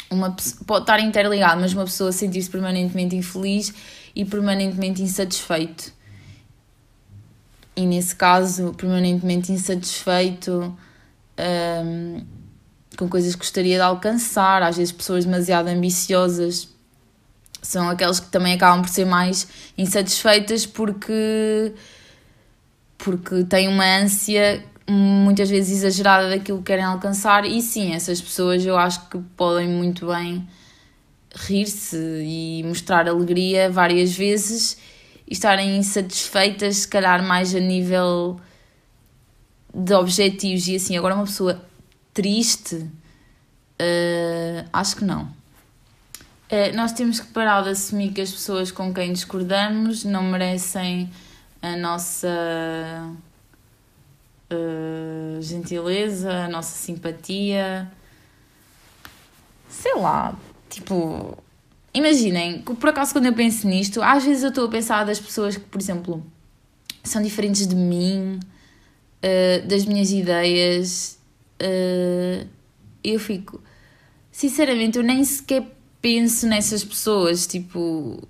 uma 0.09 0.35
pode 0.67 0.83
estar 0.83 0.99
interligado, 0.99 1.61
mas 1.61 1.73
uma 1.73 1.85
pessoa 1.85 2.11
sentir-se 2.11 2.49
permanentemente 2.49 3.15
infeliz 3.15 3.73
e 4.13 4.25
permanentemente 4.25 5.01
insatisfeito. 5.01 5.93
E 7.75 7.85
nesse 7.85 8.15
caso, 8.15 8.73
permanentemente 8.73 9.51
insatisfeito, 9.51 10.77
hum, 11.85 12.25
com 12.97 13.07
coisas 13.07 13.33
que 13.33 13.39
gostaria 13.39 13.77
de 13.77 13.81
alcançar, 13.81 14.61
às 14.61 14.77
vezes 14.77 14.91
pessoas 14.91 15.25
demasiado 15.25 15.67
ambiciosas 15.67 16.72
são 17.63 17.89
aquelas 17.89 18.19
que 18.19 18.27
também 18.27 18.53
acabam 18.53 18.81
por 18.81 18.89
ser 18.89 19.05
mais 19.05 19.47
insatisfeitas 19.77 20.65
porque 20.65 21.73
porque 22.97 23.43
têm 23.45 23.67
uma 23.67 23.85
ânsia 23.85 24.63
muitas 24.87 25.49
vezes 25.49 25.79
exagerada 25.79 26.29
daquilo 26.29 26.59
que 26.59 26.65
querem 26.65 26.83
alcançar 26.83 27.45
e 27.45 27.61
sim, 27.61 27.93
essas 27.93 28.21
pessoas 28.21 28.65
eu 28.65 28.77
acho 28.77 29.09
que 29.09 29.17
podem 29.35 29.67
muito 29.67 30.07
bem 30.07 30.47
rir-se 31.33 31.97
e 31.97 32.63
mostrar 32.65 33.07
alegria 33.07 33.69
várias 33.69 34.15
vezes 34.15 34.77
e 35.27 35.33
estarem 35.33 35.77
insatisfeitas, 35.77 36.77
se 36.77 36.87
calhar 36.87 37.23
mais 37.23 37.55
a 37.55 37.59
nível 37.59 38.39
de 39.73 39.93
objetivos 39.93 40.67
e 40.67 40.75
assim, 40.75 40.97
agora 40.97 41.15
uma 41.15 41.25
pessoa 41.25 41.63
triste? 42.13 42.75
Uh, 42.75 44.67
acho 44.71 44.97
que 44.97 45.05
não. 45.05 45.42
Uh, 46.53 46.75
nós 46.75 46.91
temos 46.91 47.19
que 47.19 47.25
parar 47.33 47.63
de 47.63 47.69
assumir 47.69 48.11
que 48.11 48.21
as 48.21 48.31
pessoas 48.31 48.71
com 48.71 48.93
quem 48.93 49.11
discordamos 49.11 50.03
não 50.03 50.21
merecem 50.21 51.09
a 51.59 51.75
nossa 51.75 52.29
uh, 54.51 55.41
gentileza, 55.41 56.31
a 56.31 56.47
nossa 56.47 56.77
simpatia. 56.77 57.91
Sei 59.67 59.95
lá, 59.95 60.37
tipo. 60.69 61.35
Imaginem, 61.91 62.61
por 62.61 62.89
acaso 62.89 63.13
quando 63.13 63.25
eu 63.25 63.33
penso 63.33 63.67
nisto, 63.67 64.03
às 64.03 64.23
vezes 64.23 64.43
eu 64.43 64.49
estou 64.49 64.67
a 64.67 64.69
pensar 64.69 65.03
das 65.05 65.19
pessoas 65.19 65.57
que, 65.57 65.63
por 65.63 65.81
exemplo, 65.81 66.23
são 67.03 67.21
diferentes 67.21 67.67
de 67.67 67.75
mim, 67.75 68.39
das 69.67 69.85
minhas 69.85 70.11
ideias 70.11 71.19
uh, 71.61 72.47
eu 73.03 73.19
fico. 73.19 73.61
Sinceramente, 74.31 74.97
eu 74.97 75.03
nem 75.03 75.23
sequer 75.23 75.67
penso 76.03 76.45
nessas 76.45 76.83
pessoas. 76.83 77.47
Tipo, 77.47 78.21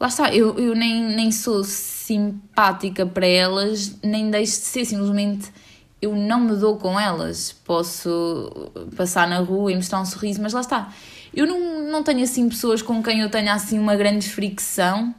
lá 0.00 0.08
está, 0.08 0.34
eu, 0.34 0.58
eu 0.58 0.74
nem, 0.74 1.04
nem 1.14 1.30
sou 1.30 1.62
simpática 1.62 3.04
para 3.04 3.26
elas, 3.26 3.94
nem 4.02 4.30
deixo 4.30 4.52
de 4.54 4.64
ser, 4.64 4.84
simplesmente 4.86 5.52
eu 6.00 6.16
não 6.16 6.40
me 6.40 6.56
dou 6.56 6.78
com 6.78 6.98
elas. 6.98 7.52
Posso 7.52 8.70
passar 8.96 9.28
na 9.28 9.38
rua 9.38 9.70
e 9.70 9.76
mostrar 9.76 10.00
um 10.00 10.06
sorriso, 10.06 10.42
mas 10.42 10.54
lá 10.54 10.62
está. 10.62 10.92
Eu 11.32 11.46
não, 11.46 11.90
não 11.90 12.02
tenho 12.02 12.22
assim 12.22 12.48
pessoas 12.48 12.80
com 12.80 13.02
quem 13.02 13.20
eu 13.20 13.30
tenha 13.30 13.52
assim 13.52 13.78
uma 13.78 13.96
grande 13.96 14.28
fricção 14.28 15.14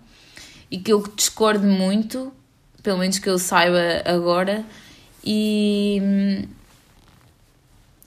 e 0.71 0.79
que 0.79 0.91
eu 0.91 1.03
discorde 1.15 1.65
muito, 1.65 2.33
pelo 2.81 2.97
menos 2.97 3.19
que 3.19 3.29
eu 3.29 3.37
saiba 3.37 4.01
agora, 4.05 4.65
e, 5.23 6.47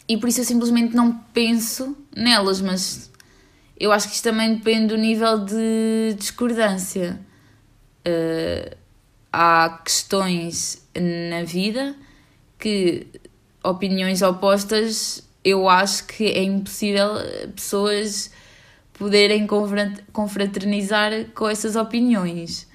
e 0.09 0.17
por 0.17 0.29
isso 0.29 0.41
eu 0.41 0.45
simplesmente 0.45 0.95
não 0.95 1.12
penso 1.33 1.97
nelas, 2.14 2.61
mas 2.61 3.11
eu 3.79 3.93
acho 3.93 4.09
que 4.09 4.14
isto 4.14 4.25
também 4.25 4.57
depende 4.57 4.88
do 4.88 4.97
nível 4.97 5.38
de 5.38 6.14
discordância. 6.19 7.19
Uh, 8.07 8.77
há 9.33 9.81
questões 9.85 10.87
na 11.31 11.45
vida 11.45 11.95
que 12.59 13.07
opiniões 13.62 14.23
opostas 14.23 15.23
eu 15.45 15.69
acho 15.69 16.07
que 16.07 16.25
é 16.25 16.43
impossível 16.43 17.14
pessoas 17.55 18.31
poderem 18.95 19.47
confraternizar 20.12 21.12
com 21.35 21.49
essas 21.49 21.77
opiniões. 21.77 22.69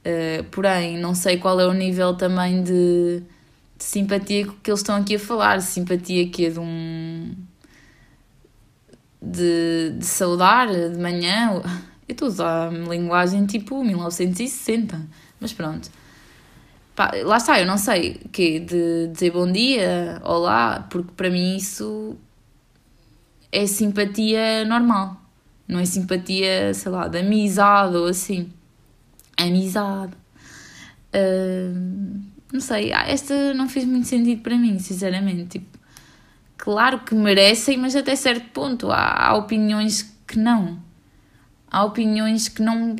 Uh, 0.00 0.44
porém, 0.50 0.98
não 0.98 1.14
sei 1.14 1.38
qual 1.38 1.58
é 1.60 1.66
o 1.66 1.72
nível 1.72 2.14
também 2.14 2.62
de, 2.62 3.22
de, 3.78 3.84
simpatia 3.84 4.46
que 4.62 4.70
eles 4.70 4.80
estão 4.80 4.96
aqui 4.96 5.16
a 5.16 5.18
falar. 5.18 5.60
Simpatia 5.62 6.28
que 6.28 6.46
é 6.46 6.50
de 6.50 6.60
um. 6.60 7.34
De, 9.22 9.94
de 9.96 10.04
saudar 10.04 10.68
de 10.68 10.98
manhã. 10.98 11.62
Eu 12.08 12.12
estou 12.12 12.26
a 12.26 12.30
usar 12.30 12.72
linguagem 12.72 13.46
tipo 13.46 13.82
1960, 13.84 15.00
mas 15.40 15.52
pronto. 15.52 15.88
Pá, 16.94 17.12
lá 17.24 17.36
está, 17.38 17.58
eu 17.58 17.66
não 17.66 17.78
sei 17.78 18.20
que 18.32 18.60
de 18.60 19.08
dizer 19.08 19.30
bom 19.30 19.50
dia, 19.50 20.20
olá, 20.24 20.86
porque 20.90 21.12
para 21.16 21.30
mim 21.30 21.56
isso 21.56 22.16
é 23.50 23.66
simpatia 23.66 24.64
normal, 24.64 25.16
não 25.66 25.78
é 25.78 25.84
simpatia, 25.86 26.74
sei 26.74 26.92
lá, 26.92 27.08
de 27.08 27.18
amizade 27.18 27.96
ou 27.96 28.06
assim. 28.06 28.52
Amizade. 29.38 30.12
Uh, 31.14 32.20
não 32.52 32.60
sei, 32.60 32.92
ah, 32.92 33.04
esta 33.08 33.54
não 33.54 33.68
fez 33.68 33.86
muito 33.86 34.06
sentido 34.06 34.42
para 34.42 34.58
mim, 34.58 34.78
sinceramente. 34.78 35.58
Tipo, 35.58 35.78
claro 36.62 37.00
que 37.00 37.12
merecem, 37.12 37.76
mas 37.76 37.96
até 37.96 38.14
certo 38.14 38.48
ponto. 38.50 38.92
Há, 38.92 39.26
há 39.26 39.34
opiniões 39.34 40.14
que 40.24 40.38
não. 40.38 40.78
Há 41.68 41.84
opiniões 41.84 42.46
que 42.46 42.62
não 42.62 42.94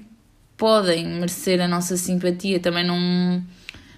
podem 0.56 1.06
merecer 1.06 1.60
a 1.60 1.68
nossa 1.68 1.96
simpatia. 1.96 2.58
Também 2.58 2.84
não 2.84 3.40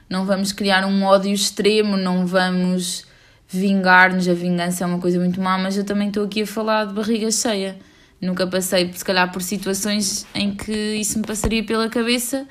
não 0.07 0.27
vamos 0.27 0.53
criar 0.53 0.85
um 0.85 1.03
ódio 1.03 1.33
extremo, 1.33 1.96
não 1.96 2.27
vamos 2.27 3.07
vingar-nos. 3.48 4.29
A 4.29 4.35
vingança 4.35 4.85
é 4.85 4.87
uma 4.87 4.98
coisa 4.98 5.18
muito 5.18 5.40
má, 5.40 5.57
mas 5.57 5.79
eu 5.79 5.85
também 5.85 6.09
estou 6.09 6.27
aqui 6.27 6.42
a 6.42 6.46
falar 6.46 6.85
de 6.85 6.92
barriga 6.92 7.31
cheia. 7.31 7.79
Nunca 8.20 8.46
passei, 8.46 8.92
se 8.92 9.05
calhar, 9.05 9.33
por 9.33 9.40
situações 9.40 10.27
em 10.35 10.55
que 10.55 10.94
isso 10.96 11.18
me 11.18 11.27
passaria 11.27 11.64
pela 11.64 11.88
cabeça 11.88 12.46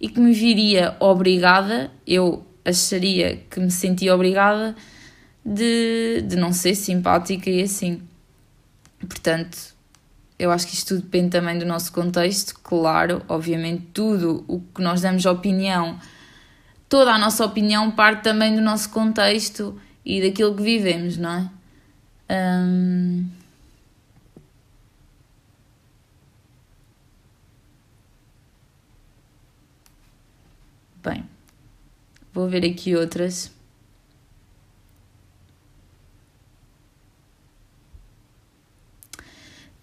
e 0.00 0.08
que 0.08 0.18
me 0.18 0.32
viria 0.32 0.96
obrigada, 0.98 1.90
eu 2.06 2.42
acharia 2.64 3.42
que 3.50 3.60
me 3.60 3.70
sentia 3.70 4.14
obrigada 4.14 4.74
de, 5.44 6.22
de 6.22 6.36
não 6.36 6.52
ser 6.52 6.74
simpática 6.74 7.50
e 7.50 7.62
assim. 7.62 8.02
Portanto, 8.98 9.74
eu 10.38 10.50
acho 10.50 10.66
que 10.66 10.74
isto 10.74 10.94
tudo 10.94 11.02
depende 11.02 11.30
também 11.30 11.58
do 11.58 11.66
nosso 11.66 11.92
contexto. 11.92 12.58
Claro, 12.62 13.22
obviamente, 13.28 13.84
tudo 13.92 14.44
o 14.48 14.60
que 14.60 14.82
nós 14.82 15.00
damos 15.00 15.24
opinião 15.26 15.98
toda 16.88 17.12
a 17.12 17.18
nossa 17.18 17.44
opinião 17.44 17.90
parte 17.90 18.22
também 18.22 18.54
do 18.54 18.60
nosso 18.60 18.90
contexto 18.90 19.80
e 20.04 20.22
daquilo 20.22 20.54
que 20.54 20.62
vivemos, 20.62 21.16
não 21.16 21.30
é? 21.30 21.50
Um... 22.30 23.28
Bem, 31.02 31.24
vou 32.32 32.48
ver 32.48 32.64
aqui 32.64 32.94
outras. 32.96 33.53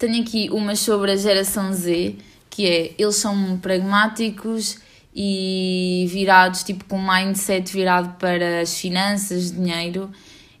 Tenho 0.02 0.20
aqui 0.20 0.50
uma 0.50 0.74
sobre 0.74 1.12
a 1.12 1.16
geração 1.16 1.72
Z, 1.72 2.16
que 2.50 2.66
é 2.66 2.92
eles 2.98 3.14
são 3.14 3.56
pragmáticos 3.58 4.78
e 5.14 6.08
virados, 6.10 6.64
tipo, 6.64 6.84
com 6.86 6.98
um 6.98 7.06
mindset 7.06 7.72
virado 7.72 8.18
para 8.18 8.62
as 8.62 8.76
finanças, 8.76 9.52
dinheiro. 9.52 10.10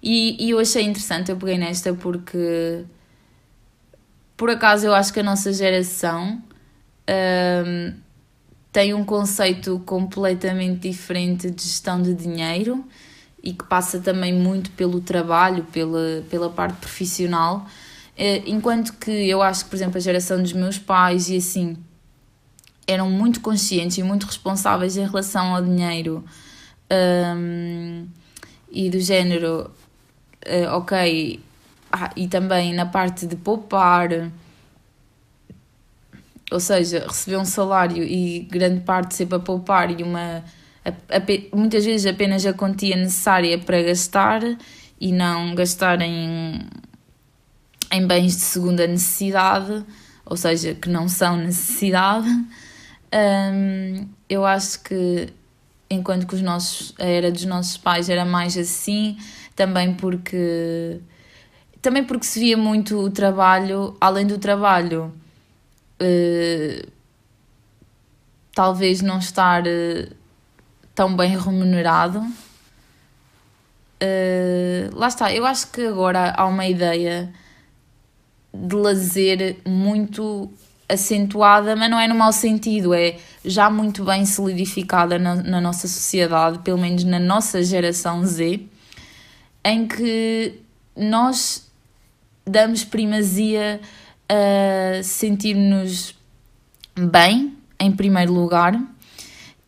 E, 0.00 0.36
e 0.38 0.50
eu 0.50 0.60
achei 0.60 0.84
interessante, 0.84 1.32
eu 1.32 1.36
peguei 1.36 1.58
nesta 1.58 1.92
porque, 1.92 2.84
por 4.36 4.48
acaso, 4.48 4.86
eu 4.86 4.94
acho 4.94 5.12
que 5.12 5.18
a 5.18 5.24
nossa 5.24 5.52
geração 5.52 6.40
um, 7.10 7.94
tem 8.70 8.94
um 8.94 9.04
conceito 9.04 9.82
completamente 9.84 10.88
diferente 10.88 11.50
de 11.50 11.64
gestão 11.64 12.00
de 12.00 12.14
dinheiro 12.14 12.84
e 13.42 13.52
que 13.52 13.64
passa 13.64 13.98
também 13.98 14.32
muito 14.32 14.70
pelo 14.70 15.00
trabalho, 15.00 15.64
pela, 15.64 16.22
pela 16.30 16.48
parte 16.48 16.76
profissional. 16.76 17.66
Eh, 18.16 18.42
enquanto 18.46 18.92
que 18.94 19.10
eu 19.10 19.42
acho 19.42 19.64
que, 19.64 19.70
por 19.70 19.76
exemplo, 19.76 19.96
a 19.96 20.00
geração 20.00 20.40
dos 20.40 20.52
meus 20.52 20.78
pais 20.78 21.28
e 21.30 21.36
assim 21.36 21.76
eram 22.86 23.10
muito 23.10 23.40
conscientes 23.40 23.96
e 23.98 24.02
muito 24.02 24.26
responsáveis 24.26 24.96
em 24.96 25.06
relação 25.06 25.54
ao 25.54 25.62
dinheiro 25.62 26.24
um, 27.36 28.06
e 28.70 28.90
do 28.90 29.00
género, 29.00 29.70
uh, 30.46 30.76
ok, 30.76 31.40
ah, 31.90 32.10
e 32.16 32.26
também 32.28 32.74
na 32.74 32.86
parte 32.86 33.26
de 33.26 33.36
poupar, 33.36 34.30
ou 36.50 36.60
seja, 36.60 37.06
receber 37.06 37.36
um 37.36 37.44
salário 37.44 38.02
e 38.02 38.40
grande 38.50 38.80
parte 38.80 39.14
ser 39.14 39.26
para 39.26 39.38
poupar 39.38 39.90
e 39.90 40.02
uma 40.02 40.44
a, 40.84 41.16
a, 41.16 41.56
muitas 41.56 41.84
vezes 41.84 42.06
apenas 42.06 42.44
a 42.44 42.52
quantia 42.52 42.96
necessária 42.96 43.58
para 43.58 43.80
gastar 43.82 44.42
e 45.00 45.12
não 45.12 45.54
gastar 45.54 46.00
em, 46.00 46.58
em 47.92 48.06
bens 48.06 48.34
de 48.34 48.42
segunda 48.42 48.86
necessidade, 48.86 49.84
ou 50.24 50.36
seja, 50.36 50.74
que 50.74 50.88
não 50.88 51.08
são 51.08 51.36
necessidade. 51.36 52.28
Um, 53.14 54.08
eu 54.28 54.46
acho 54.46 54.82
que 54.82 55.28
enquanto 55.90 56.26
que 56.26 56.34
os 56.34 56.40
nossos, 56.40 56.94
a 56.98 57.04
era 57.04 57.30
dos 57.30 57.44
nossos 57.44 57.76
pais 57.76 58.08
era 58.08 58.24
mais 58.24 58.56
assim, 58.56 59.18
também 59.54 59.92
porque 59.92 60.98
também 61.82 62.02
porque 62.02 62.24
se 62.24 62.40
via 62.40 62.56
muito 62.56 62.96
o 62.98 63.10
trabalho, 63.10 63.94
além 64.00 64.26
do 64.26 64.38
trabalho, 64.38 65.12
uh, 66.00 66.88
talvez 68.54 69.02
não 69.02 69.18
estar 69.18 69.64
uh, 69.64 70.14
tão 70.94 71.14
bem 71.14 71.36
remunerado. 71.36 72.20
Uh, 74.00 74.94
lá 74.94 75.08
está, 75.08 75.32
eu 75.32 75.44
acho 75.44 75.72
que 75.72 75.84
agora 75.84 76.32
há 76.36 76.46
uma 76.46 76.66
ideia 76.66 77.32
de 78.52 78.74
lazer 78.76 79.56
muito 79.66 80.50
acentuada, 80.88 81.74
mas 81.74 81.90
não 81.90 81.98
é 81.98 82.06
no 82.06 82.14
mau 82.14 82.32
sentido, 82.32 82.92
é 82.92 83.16
já 83.44 83.70
muito 83.70 84.04
bem 84.04 84.26
solidificada 84.26 85.18
na, 85.18 85.36
na 85.36 85.60
nossa 85.60 85.88
sociedade, 85.88 86.58
pelo 86.58 86.78
menos 86.78 87.02
na 87.04 87.18
nossa 87.18 87.62
geração 87.62 88.24
Z, 88.24 88.60
em 89.64 89.86
que 89.86 90.60
nós 90.96 91.70
damos 92.46 92.84
primazia 92.84 93.80
a 94.28 95.02
sentir-nos 95.02 96.14
bem, 96.94 97.56
em 97.80 97.90
primeiro 97.90 98.32
lugar, 98.32 98.78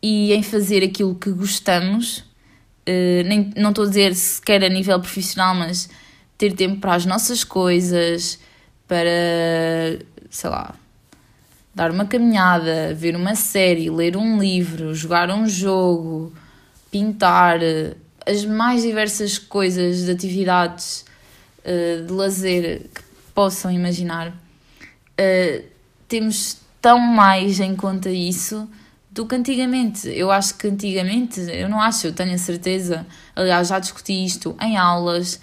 e 0.01 0.33
em 0.33 0.43
fazer 0.43 0.83
aquilo 0.83 1.15
que 1.15 1.31
gostamos. 1.31 2.19
Uh, 2.87 3.25
nem, 3.25 3.51
não 3.55 3.69
estou 3.71 3.85
a 3.85 3.87
dizer 3.87 4.13
sequer 4.13 4.63
a 4.63 4.69
nível 4.69 4.99
profissional, 4.99 5.55
mas 5.55 5.89
ter 6.37 6.53
tempo 6.53 6.79
para 6.79 6.93
as 6.93 7.05
nossas 7.05 7.43
coisas, 7.43 8.39
para, 8.87 9.99
sei 10.29 10.49
lá, 10.49 10.75
dar 11.73 11.91
uma 11.91 12.05
caminhada, 12.05 12.93
ver 12.93 13.15
uma 13.15 13.35
série, 13.35 13.89
ler 13.89 14.15
um 14.15 14.39
livro, 14.39 14.95
jogar 14.95 15.29
um 15.29 15.47
jogo, 15.47 16.33
pintar, 16.89 17.59
as 18.25 18.45
mais 18.45 18.81
diversas 18.81 19.37
coisas 19.37 20.05
de 20.05 20.11
atividades 20.11 21.05
uh, 21.59 22.05
de 22.05 22.11
lazer 22.11 22.83
que 22.93 23.01
possam 23.33 23.71
imaginar, 23.71 24.29
uh, 24.29 25.65
temos 26.07 26.57
tão 26.81 26.99
mais 26.99 27.59
em 27.59 27.75
conta 27.75 28.09
isso 28.09 28.69
do 29.11 29.25
que 29.25 29.35
antigamente. 29.35 30.07
Eu 30.09 30.31
acho 30.31 30.55
que 30.55 30.67
antigamente, 30.67 31.41
eu 31.41 31.67
não 31.69 31.81
acho, 31.81 32.07
eu 32.07 32.13
tenho 32.13 32.33
a 32.33 32.37
certeza, 32.37 33.05
aliás, 33.35 33.67
já 33.67 33.79
discuti 33.79 34.25
isto 34.25 34.55
em 34.61 34.77
aulas, 34.77 35.39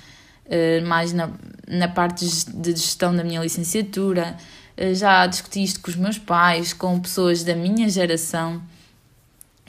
mais 0.87 1.12
na, 1.12 1.31
na 1.66 1.88
parte 1.88 2.26
de 2.26 2.70
gestão 2.72 3.14
da 3.14 3.24
minha 3.24 3.40
licenciatura 3.40 4.37
eh, 4.76 4.94
já 4.94 5.26
discuti 5.26 5.62
isto 5.62 5.81
com 5.81 5.90
os 5.90 5.96
meus 5.96 6.18
pais, 6.18 6.72
com 6.72 6.98
pessoas 7.00 7.44
da 7.44 7.55
minha 7.55 7.88
geração. 7.88 8.62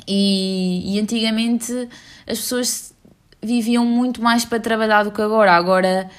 E, 0.08 0.96
e 0.96 1.00
antigamente 1.00 1.72
as 2.28 2.40
pessoas 2.40 2.94
viviam 3.42 3.86
muito 3.86 4.22
mais 4.22 4.46
para 4.46 4.60
trabalhar 4.60 5.04
do 5.04 5.12
que 5.12 5.22
agora. 5.22 5.54
Agora, 5.54 6.10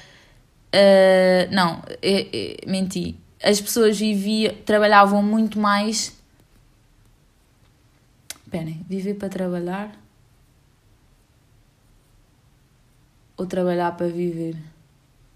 uh, 0.73 1.53
não, 1.53 1.81
é, 2.01 2.27
é, 2.33 2.57
menti. 2.67 3.15
As 3.43 3.59
pessoas 3.61 3.99
viviam, 3.99 4.53
trabalhavam 4.65 5.21
muito 5.21 5.59
mais. 5.59 6.15
Esperem, 8.45 8.85
viver 8.87 9.15
para 9.15 9.29
trabalhar 9.29 10.04
ou 13.37 13.45
trabalhar 13.45 13.91
para 13.93 14.07
viver? 14.07 14.55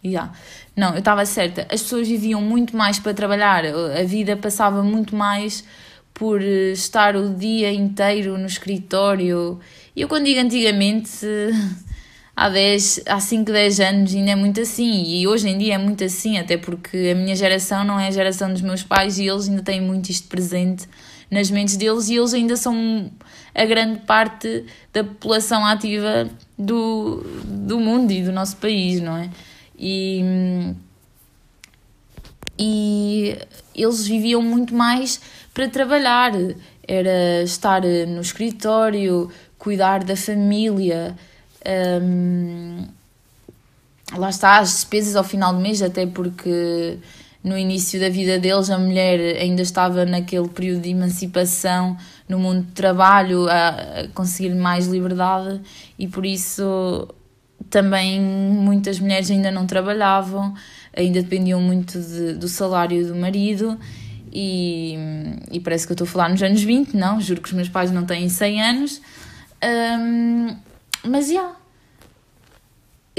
Yeah. 0.04 0.32
Não, 0.76 0.94
eu 0.94 1.00
estava 1.00 1.26
certa. 1.26 1.64
As 1.64 1.82
pessoas 1.82 2.08
viviam 2.08 2.42
muito 2.42 2.76
mais 2.76 3.00
para 3.00 3.14
trabalhar, 3.14 3.66
a 3.66 4.04
vida 4.04 4.38
passava 4.38 4.82
muito 4.82 5.16
mais 5.16 5.64
por 6.14 6.42
eh, 6.42 6.72
estar 6.72 7.16
o 7.16 7.34
dia 7.34 7.72
inteiro 7.72 8.38
no 8.38 8.46
escritório. 8.46 9.60
E 9.96 10.02
eu, 10.02 10.08
quando 10.08 10.26
digo 10.26 10.40
antigamente, 10.40 11.26
há, 12.36 12.50
10, 12.50 13.02
há 13.06 13.20
5, 13.20 13.52
10 13.52 13.80
anos 13.80 14.16
ainda 14.16 14.32
é 14.32 14.36
muito 14.36 14.62
assim. 14.62 15.04
E 15.04 15.28
hoje 15.28 15.50
em 15.50 15.58
dia 15.58 15.76
é 15.76 15.78
muito 15.78 16.04
assim, 16.04 16.38
até 16.38 16.58
porque 16.58 17.12
a 17.14 17.16
minha 17.16 17.36
geração 17.36 17.84
não 17.84 18.00
é 18.00 18.08
a 18.08 18.12
geração 18.12 18.52
dos 18.52 18.62
meus 18.62 18.84
pais 18.84 19.18
e 19.18 19.28
eles 19.28 19.50
ainda 19.50 19.64
têm 19.64 19.82
muito 19.82 20.10
isto 20.10 20.28
presente 20.28 20.88
nas 21.30 21.52
mentes 21.52 21.78
deles 21.78 22.10
e 22.10 22.16
eles 22.16 22.34
ainda 22.34 22.56
são 22.58 23.12
a 23.54 23.66
grande 23.66 24.00
parte 24.00 24.66
da 24.92 25.04
população 25.04 25.66
ativa 25.66 26.30
do, 26.60 27.24
do 27.46 27.80
mundo 27.80 28.12
e 28.12 28.22
do 28.22 28.34
nosso 28.34 28.58
país, 28.58 29.00
não 29.00 29.16
é? 29.16 29.30
E, 29.78 30.22
e 32.60 33.38
eles 33.74 34.06
viviam 34.06 34.42
muito 34.42 34.76
mais 34.76 35.22
para 35.54 35.70
trabalhar, 35.70 36.34
era 36.86 37.42
estar 37.44 37.82
no 37.82 38.20
escritório, 38.20 39.32
cuidar 39.58 40.04
da 40.04 40.18
família. 40.18 41.16
Um, 42.02 42.86
lá 44.18 44.30
está, 44.30 44.60
as 44.60 44.74
despesas 44.74 45.16
ao 45.16 45.24
final 45.24 45.54
do 45.54 45.62
mês, 45.62 45.82
até 45.82 46.06
porque 46.06 46.98
no 47.42 47.58
início 47.58 48.00
da 48.02 48.10
vida 48.10 48.38
deles 48.38 48.70
a 48.70 48.78
mulher 48.78 49.38
ainda 49.38 49.62
estava 49.62 50.06
naquele 50.06 50.50
período 50.50 50.82
de 50.82 50.90
emancipação 50.90 51.96
no 52.30 52.38
mundo 52.38 52.62
do 52.62 52.72
trabalho, 52.72 53.50
a, 53.50 54.08
conseguir 54.14 54.54
mais 54.54 54.88
liberdade 54.88 55.60
e 55.98 56.08
por 56.08 56.26
isso 56.26 57.08
também 57.70 58.22
muitas 58.22 59.00
mulheres 59.00 59.30
ainda 59.30 59.52
não 59.52 59.66
trabalhavam, 59.66 60.54
ainda 60.96 61.22
dependiam 61.22 61.60
muito 61.60 62.00
de, 62.00 62.34
do 62.34 62.48
salário 62.48 63.06
do 63.08 63.16
marido. 63.16 63.78
E, 64.32 64.96
e, 65.52 65.60
parece 65.60 65.88
que 65.88 65.92
eu 65.92 65.96
estou 65.96 66.06
a 66.06 66.10
falar 66.10 66.30
nos 66.30 66.42
anos 66.44 66.62
20, 66.62 66.96
não, 66.96 67.20
juro 67.20 67.42
que 67.42 67.48
os 67.48 67.54
meus 67.54 67.68
pais 67.68 67.92
não 67.92 68.06
têm 68.06 68.30
100 68.30 68.62
anos, 68.62 69.02
um, 70.00 70.56
mas 71.04 71.28
já. 71.28 71.34
Yeah. 71.34 71.56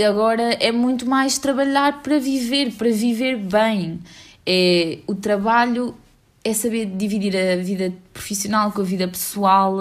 Agora 0.09 0.55
é 0.61 0.71
muito 0.71 1.05
mais 1.05 1.37
trabalhar 1.37 2.01
para 2.01 2.19
viver, 2.19 2.73
para 2.73 2.91
viver 2.91 3.37
bem. 3.37 4.01
É, 4.47 5.01
o 5.07 5.15
trabalho 5.15 5.95
é 6.43 6.53
saber 6.55 6.87
dividir 6.87 7.37
a 7.37 7.57
vida 7.57 7.93
profissional 8.13 8.73
com 8.73 8.81
a 8.81 8.85
vida 8.85 9.07
pessoal. 9.07 9.77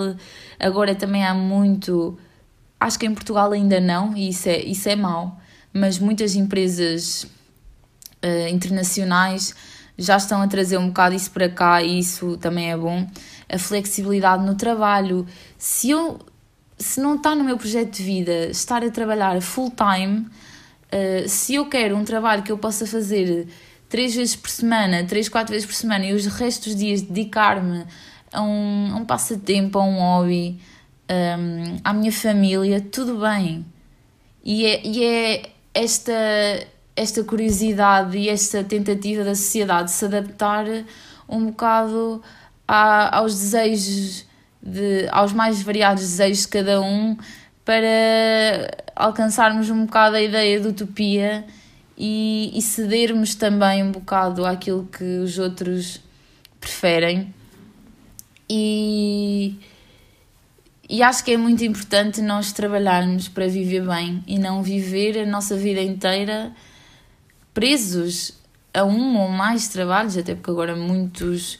Agora 0.59 0.93
também 0.95 1.25
há 1.25 1.33
muito 1.33 2.17
Acho 2.79 2.97
que 2.97 3.05
em 3.05 3.13
Portugal 3.13 3.51
ainda 3.51 3.81
não, 3.81 4.15
e 4.15 4.29
isso 4.29 4.47
é, 4.47 4.57
isso 4.59 4.87
é 4.87 4.95
mau, 4.95 5.37
mas 5.73 5.99
muitas 5.99 6.33
empresas 6.35 7.23
uh, 8.23 8.47
internacionais 8.49 9.53
já 9.97 10.15
estão 10.15 10.41
a 10.41 10.47
trazer 10.47 10.77
um 10.77 10.87
bocado 10.87 11.13
isso 11.13 11.29
para 11.31 11.49
cá 11.49 11.83
e 11.83 11.99
isso 11.99 12.37
também 12.37 12.71
é 12.71 12.77
bom. 12.77 13.05
A 13.49 13.59
flexibilidade 13.59 14.45
no 14.45 14.55
trabalho. 14.55 15.27
Se 15.57 15.89
eu 15.89 16.19
se 16.77 17.01
não 17.01 17.15
está 17.15 17.35
no 17.35 17.43
meu 17.43 17.57
projeto 17.57 17.97
de 17.97 18.03
vida 18.03 18.45
estar 18.45 18.81
a 18.81 18.89
trabalhar 18.89 19.41
full 19.41 19.69
time, 19.71 20.19
uh, 20.19 21.27
se 21.27 21.55
eu 21.55 21.65
quero 21.67 21.97
um 21.97 22.05
trabalho 22.05 22.43
que 22.43 22.51
eu 22.51 22.57
possa 22.57 22.87
fazer 22.87 23.45
três 23.89 24.15
vezes 24.15 24.35
por 24.35 24.49
semana, 24.49 25.03
três, 25.03 25.27
quatro 25.27 25.51
vezes 25.51 25.65
por 25.65 25.73
semana 25.73 26.05
e 26.05 26.13
os 26.13 26.27
restos 26.27 26.73
dos 26.73 26.75
dias 26.75 27.01
dedicar-me 27.01 27.85
a 28.31 28.41
um, 28.41 28.93
a 28.93 28.95
um 28.97 29.05
passatempo, 29.05 29.79
a 29.79 29.83
um 29.83 29.97
hobby, 29.97 30.59
um, 31.09 31.77
à 31.83 31.91
minha 31.91 32.11
família, 32.11 32.79
tudo 32.79 33.19
bem. 33.19 33.65
E 34.43 34.65
é, 34.65 34.85
e 34.85 35.03
é 35.03 35.49
esta, 35.73 36.13
esta 36.95 37.23
curiosidade 37.23 38.15
e 38.17 38.29
esta 38.29 38.63
tentativa 38.63 39.23
da 39.23 39.33
sociedade 39.33 39.85
de 39.85 39.91
se 39.91 40.05
adaptar 40.05 40.65
um 41.27 41.47
bocado 41.47 42.21
a, 42.67 43.17
aos 43.17 43.33
desejos, 43.33 44.25
de, 44.61 45.07
aos 45.11 45.33
mais 45.33 45.61
variados 45.63 46.03
desejos 46.03 46.41
de 46.43 46.47
cada 46.47 46.79
um, 46.79 47.17
para 47.65 48.69
alcançarmos 48.95 49.69
um 49.69 49.85
bocado 49.85 50.15
a 50.15 50.21
ideia 50.21 50.59
de 50.59 50.67
utopia 50.67 51.45
e, 51.99 52.51
e 52.55 52.61
cedermos 52.61 53.35
também 53.35 53.83
um 53.83 53.91
bocado 53.91 54.45
àquilo 54.45 54.85
que 54.85 55.19
os 55.19 55.37
outros 55.37 56.01
preferem. 56.59 57.33
E 58.49 59.59
e 60.91 61.03
acho 61.03 61.23
que 61.23 61.31
é 61.31 61.37
muito 61.37 61.63
importante 61.63 62.19
nós 62.19 62.51
trabalharmos 62.51 63.27
para 63.27 63.47
viver 63.47 63.85
bem 63.85 64.23
e 64.25 64.39
não 64.39 64.63
viver 64.63 65.19
a 65.19 65.25
nossa 65.25 65.55
vida 65.55 65.79
inteira 65.79 66.51
presos 67.53 68.33
a 68.73 68.83
um 68.83 69.15
ou 69.19 69.29
mais 69.29 69.67
trabalhos, 69.67 70.17
até 70.17 70.33
porque 70.33 70.49
agora 70.49 70.75
muitos, 70.75 71.59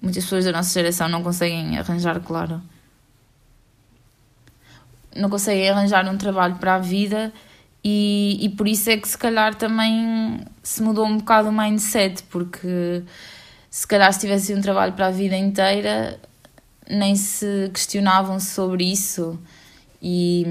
muitas 0.00 0.24
pessoas 0.24 0.44
da 0.44 0.52
nossa 0.52 0.70
geração 0.74 1.08
não 1.08 1.22
conseguem 1.22 1.78
arranjar, 1.78 2.20
claro, 2.20 2.60
não 5.14 5.30
conseguem 5.30 5.70
arranjar 5.70 6.06
um 6.06 6.18
trabalho 6.18 6.56
para 6.56 6.74
a 6.74 6.78
vida 6.78 7.32
e, 7.88 8.38
e 8.40 8.48
por 8.48 8.66
isso 8.66 8.90
é 8.90 8.96
que 8.96 9.08
se 9.08 9.16
calhar 9.16 9.54
também 9.54 10.40
se 10.60 10.82
mudou 10.82 11.06
um 11.06 11.18
bocado 11.18 11.50
o 11.50 11.52
mindset, 11.52 12.20
porque 12.24 13.04
se 13.70 13.86
calhar 13.86 14.12
se 14.12 14.18
tivesse 14.18 14.52
um 14.52 14.60
trabalho 14.60 14.92
para 14.92 15.06
a 15.06 15.10
vida 15.12 15.36
inteira 15.36 16.18
nem 16.90 17.14
se 17.14 17.70
questionavam 17.72 18.40
sobre 18.40 18.90
isso. 18.90 19.38
E 20.02 20.44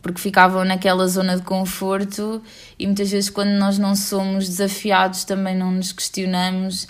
porque 0.00 0.20
ficavam 0.20 0.64
naquela 0.64 1.08
zona 1.08 1.36
de 1.36 1.42
conforto 1.42 2.40
e 2.78 2.86
muitas 2.86 3.10
vezes 3.10 3.28
quando 3.28 3.50
nós 3.50 3.76
não 3.76 3.96
somos 3.96 4.48
desafiados 4.48 5.24
também 5.24 5.56
não 5.56 5.72
nos 5.72 5.92
questionamos 5.92 6.86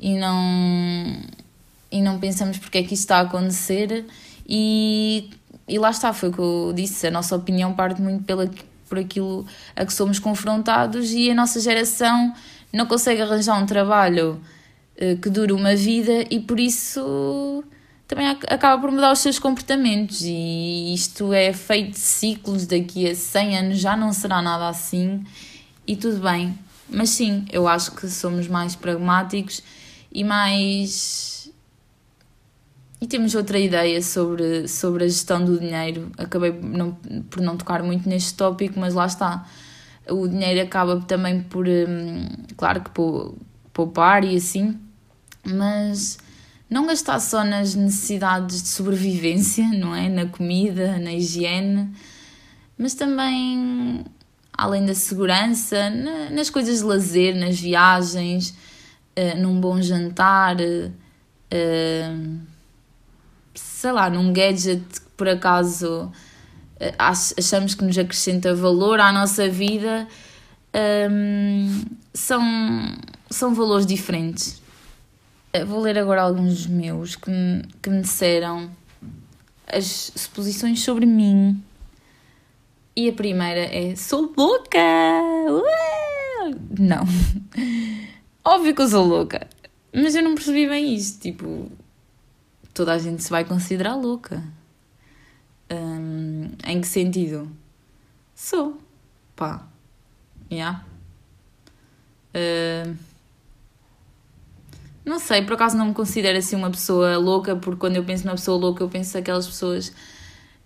e 0.00 0.16
não 0.16 1.22
e 1.92 2.02
não 2.02 2.18
pensamos 2.18 2.58
porque 2.58 2.78
é 2.78 2.82
que 2.82 2.94
isto 2.94 3.04
está 3.04 3.18
a 3.18 3.20
acontecer. 3.20 4.04
E, 4.48 5.30
e 5.66 5.78
lá 5.78 5.90
está, 5.90 6.12
foi 6.12 6.28
o 6.28 6.32
que 6.32 6.38
eu 6.38 6.72
disse, 6.74 7.06
a 7.06 7.10
nossa 7.10 7.36
opinião 7.36 7.72
parte 7.74 8.00
muito 8.00 8.24
pela, 8.24 8.50
por 8.88 8.98
aquilo 8.98 9.46
a 9.76 9.84
que 9.84 9.92
somos 9.92 10.18
confrontados 10.18 11.12
e 11.12 11.30
a 11.30 11.34
nossa 11.34 11.60
geração 11.60 12.34
não 12.72 12.86
consegue 12.86 13.22
arranjar 13.22 13.62
um 13.62 13.66
trabalho 13.66 14.40
eh, 14.96 15.16
que 15.16 15.30
dura 15.30 15.54
uma 15.54 15.74
vida 15.74 16.24
e 16.30 16.40
por 16.40 16.58
isso 16.58 17.64
também 18.06 18.28
acaba 18.28 18.80
por 18.80 18.90
mudar 18.90 19.10
os 19.12 19.20
seus 19.20 19.38
comportamentos 19.38 20.20
e 20.22 20.92
isto 20.92 21.32
é 21.32 21.52
feito 21.52 21.92
de 21.92 21.98
ciclos, 21.98 22.66
daqui 22.66 23.08
a 23.08 23.14
100 23.14 23.58
anos 23.58 23.78
já 23.78 23.96
não 23.96 24.12
será 24.12 24.42
nada 24.42 24.68
assim 24.68 25.24
e 25.86 25.96
tudo 25.96 26.20
bem. 26.20 26.58
Mas 26.88 27.08
sim, 27.10 27.46
eu 27.50 27.66
acho 27.66 27.92
que 27.92 28.06
somos 28.08 28.46
mais 28.48 28.76
pragmáticos 28.76 29.62
e 30.12 30.22
mais. 30.22 31.31
E 33.02 33.06
temos 33.08 33.34
outra 33.34 33.58
ideia 33.58 34.00
sobre, 34.00 34.68
sobre 34.68 35.02
a 35.02 35.08
gestão 35.08 35.44
do 35.44 35.58
dinheiro. 35.58 36.12
Acabei 36.16 36.52
não, 36.52 36.92
por 37.28 37.42
não 37.42 37.56
tocar 37.56 37.82
muito 37.82 38.08
neste 38.08 38.34
tópico, 38.34 38.78
mas 38.78 38.94
lá 38.94 39.06
está. 39.06 39.44
O 40.08 40.28
dinheiro 40.28 40.62
acaba 40.62 41.00
também 41.00 41.42
por, 41.42 41.66
hum, 41.66 42.28
claro 42.56 42.80
que 42.80 42.92
poupar 43.72 44.22
e 44.22 44.36
assim, 44.36 44.78
mas 45.44 46.16
não 46.70 46.86
gastar 46.86 47.18
só 47.18 47.42
nas 47.42 47.74
necessidades 47.74 48.62
de 48.62 48.68
sobrevivência, 48.68 49.66
não 49.76 49.96
é? 49.96 50.08
Na 50.08 50.26
comida, 50.26 50.96
na 51.00 51.12
higiene, 51.12 51.92
mas 52.78 52.94
também 52.94 54.04
além 54.56 54.86
da 54.86 54.94
segurança, 54.94 55.90
nas 56.30 56.48
coisas 56.50 56.78
de 56.78 56.84
lazer, 56.84 57.34
nas 57.34 57.58
viagens, 57.58 58.50
uh, 59.18 59.36
num 59.40 59.60
bom 59.60 59.82
jantar, 59.82 60.54
uh, 60.60 62.51
sei 63.82 63.90
lá, 63.90 64.08
num 64.08 64.32
gadget 64.32 65.00
que 65.00 65.10
por 65.16 65.28
acaso 65.28 66.04
uh, 66.04 66.94
achamos 67.36 67.74
que 67.74 67.84
nos 67.84 67.98
acrescenta 67.98 68.54
valor 68.54 69.00
à 69.00 69.10
nossa 69.10 69.48
vida, 69.48 70.06
um, 71.10 71.84
são, 72.14 72.40
são 73.28 73.52
valores 73.52 73.84
diferentes. 73.84 74.62
Vou 75.66 75.80
ler 75.80 75.98
agora 75.98 76.22
alguns 76.22 76.64
meus 76.64 77.16
que 77.16 77.28
me, 77.28 77.64
que 77.82 77.90
me 77.90 78.02
disseram 78.02 78.70
as 79.66 80.12
suposições 80.14 80.78
sobre 80.80 81.04
mim. 81.04 81.60
E 82.94 83.08
a 83.08 83.12
primeira 83.12 83.62
é: 83.62 83.96
sou 83.96 84.32
louca! 84.36 84.78
Ué! 84.78 86.54
Não. 86.78 87.04
Óbvio 88.46 88.76
que 88.76 88.82
eu 88.82 88.88
sou 88.88 89.04
louca. 89.04 89.48
Mas 89.92 90.14
eu 90.14 90.22
não 90.22 90.36
percebi 90.36 90.68
bem 90.68 90.94
isto. 90.94 91.20
Tipo, 91.20 91.68
toda 92.74 92.92
a 92.92 92.98
gente 92.98 93.22
se 93.22 93.30
vai 93.30 93.44
considerar 93.44 93.94
louca. 93.94 94.42
Um, 95.70 96.50
em 96.66 96.80
que 96.80 96.86
sentido? 96.86 97.50
Sou. 98.34 98.78
Pá. 99.34 99.66
Yeah. 100.50 100.84
Uh, 102.34 102.96
não 105.04 105.18
sei, 105.18 105.42
por 105.42 105.54
acaso 105.54 105.76
não 105.76 105.86
me 105.86 105.94
considero 105.94 106.38
assim 106.38 106.56
uma 106.56 106.70
pessoa 106.70 107.16
louca, 107.16 107.56
porque 107.56 107.80
quando 107.80 107.96
eu 107.96 108.04
penso 108.04 108.24
numa 108.24 108.36
pessoa 108.36 108.58
louca, 108.58 108.84
eu 108.84 108.88
penso 108.88 109.16
aquelas 109.18 109.46
pessoas 109.46 109.92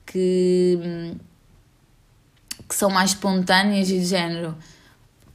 que, 0.04 1.14
que 2.68 2.74
são 2.74 2.90
mais 2.90 3.10
espontâneas 3.10 3.88
e 3.88 3.98
de 3.98 4.04
género 4.04 4.56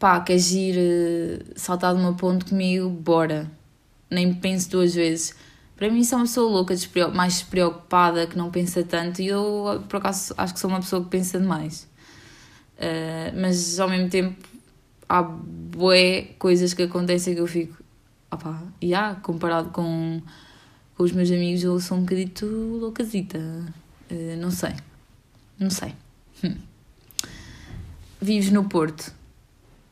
pá, 0.01 0.19
queres 0.19 0.51
ir 0.51 0.75
uh, 0.79 1.53
saltar 1.55 1.93
de 1.93 2.01
uma 2.01 2.15
ponte 2.15 2.45
comigo? 2.45 2.89
Bora. 2.89 3.49
Nem 4.09 4.33
penso 4.33 4.71
duas 4.71 4.95
vezes. 4.95 5.35
Para 5.81 5.89
mim, 5.89 6.03
sou 6.03 6.19
uma 6.19 6.25
pessoa 6.25 6.47
louca, 6.47 6.75
mais 7.11 7.33
despreocupada, 7.33 8.27
que 8.27 8.37
não 8.37 8.51
pensa 8.51 8.83
tanto, 8.83 9.19
e 9.19 9.29
eu, 9.29 9.83
por 9.89 9.95
acaso, 9.97 10.31
acho 10.37 10.53
que 10.53 10.59
sou 10.59 10.69
uma 10.69 10.79
pessoa 10.79 11.03
que 11.03 11.09
pensa 11.09 11.39
demais. 11.39 11.89
Uh, 12.77 13.41
mas 13.41 13.79
ao 13.79 13.89
mesmo 13.89 14.07
tempo, 14.07 14.47
há 15.09 15.23
bué 15.23 16.35
coisas 16.37 16.75
que 16.75 16.83
acontecem 16.83 17.33
que 17.33 17.41
eu 17.41 17.47
fico, 17.47 17.83
opá, 18.29 18.61
e 18.79 18.89
yeah, 18.89 19.19
comparado 19.21 19.71
com, 19.71 20.21
com 20.95 21.03
os 21.03 21.11
meus 21.13 21.31
amigos, 21.31 21.63
eu 21.63 21.79
sou 21.79 21.97
um 21.97 22.01
bocadito 22.01 22.45
loucazita. 22.45 23.39
Uh, 23.39 24.37
não 24.37 24.51
sei. 24.51 24.75
Não 25.57 25.71
sei. 25.71 25.95
Hum. 26.43 26.57
Vives 28.21 28.51
no 28.51 28.65
Porto 28.65 29.11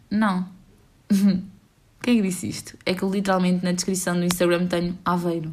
não. 0.07 0.47
Quem 1.99 2.19
é 2.19 2.21
disse 2.21 2.47
isto? 2.47 2.77
É 2.85 2.93
que 2.93 3.03
literalmente 3.05 3.65
na 3.65 3.71
descrição 3.71 4.15
do 4.15 4.23
Instagram 4.23 4.67
tenho 4.67 4.95
Aveiro. 5.03 5.51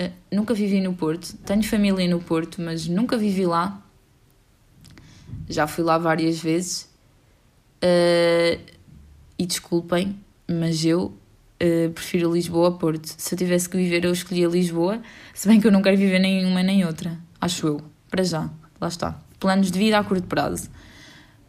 Uh, 0.00 0.12
nunca 0.32 0.54
vivi 0.54 0.80
no 0.80 0.94
Porto. 0.94 1.36
Tenho 1.44 1.62
família 1.62 2.08
no 2.08 2.20
Porto, 2.20 2.62
mas 2.62 2.86
nunca 2.86 3.16
vivi 3.16 3.44
lá. 3.44 3.82
Já 5.48 5.66
fui 5.66 5.84
lá 5.84 5.98
várias 5.98 6.38
vezes. 6.38 6.88
Uh, 7.82 8.60
e 9.38 9.46
desculpem, 9.46 10.18
mas 10.48 10.84
eu 10.84 11.06
uh, 11.62 11.90
prefiro 11.92 12.32
Lisboa 12.32 12.68
a 12.68 12.72
Porto. 12.72 13.06
Se 13.06 13.34
eu 13.34 13.38
tivesse 13.38 13.68
que 13.68 13.76
viver, 13.76 14.04
eu 14.04 14.12
escolhia 14.12 14.48
Lisboa. 14.48 15.02
Se 15.34 15.48
bem 15.48 15.60
que 15.60 15.66
eu 15.66 15.72
não 15.72 15.82
quero 15.82 15.96
viver 15.96 16.18
nenhuma 16.18 16.62
nem 16.62 16.84
outra. 16.84 17.18
Acho 17.40 17.66
eu. 17.66 17.80
Para 18.10 18.22
já. 18.22 18.48
Lá 18.80 18.88
está. 18.88 19.20
Planos 19.38 19.70
de 19.70 19.78
vida 19.78 19.98
a 19.98 20.04
curto 20.04 20.26
prazo 20.26 20.70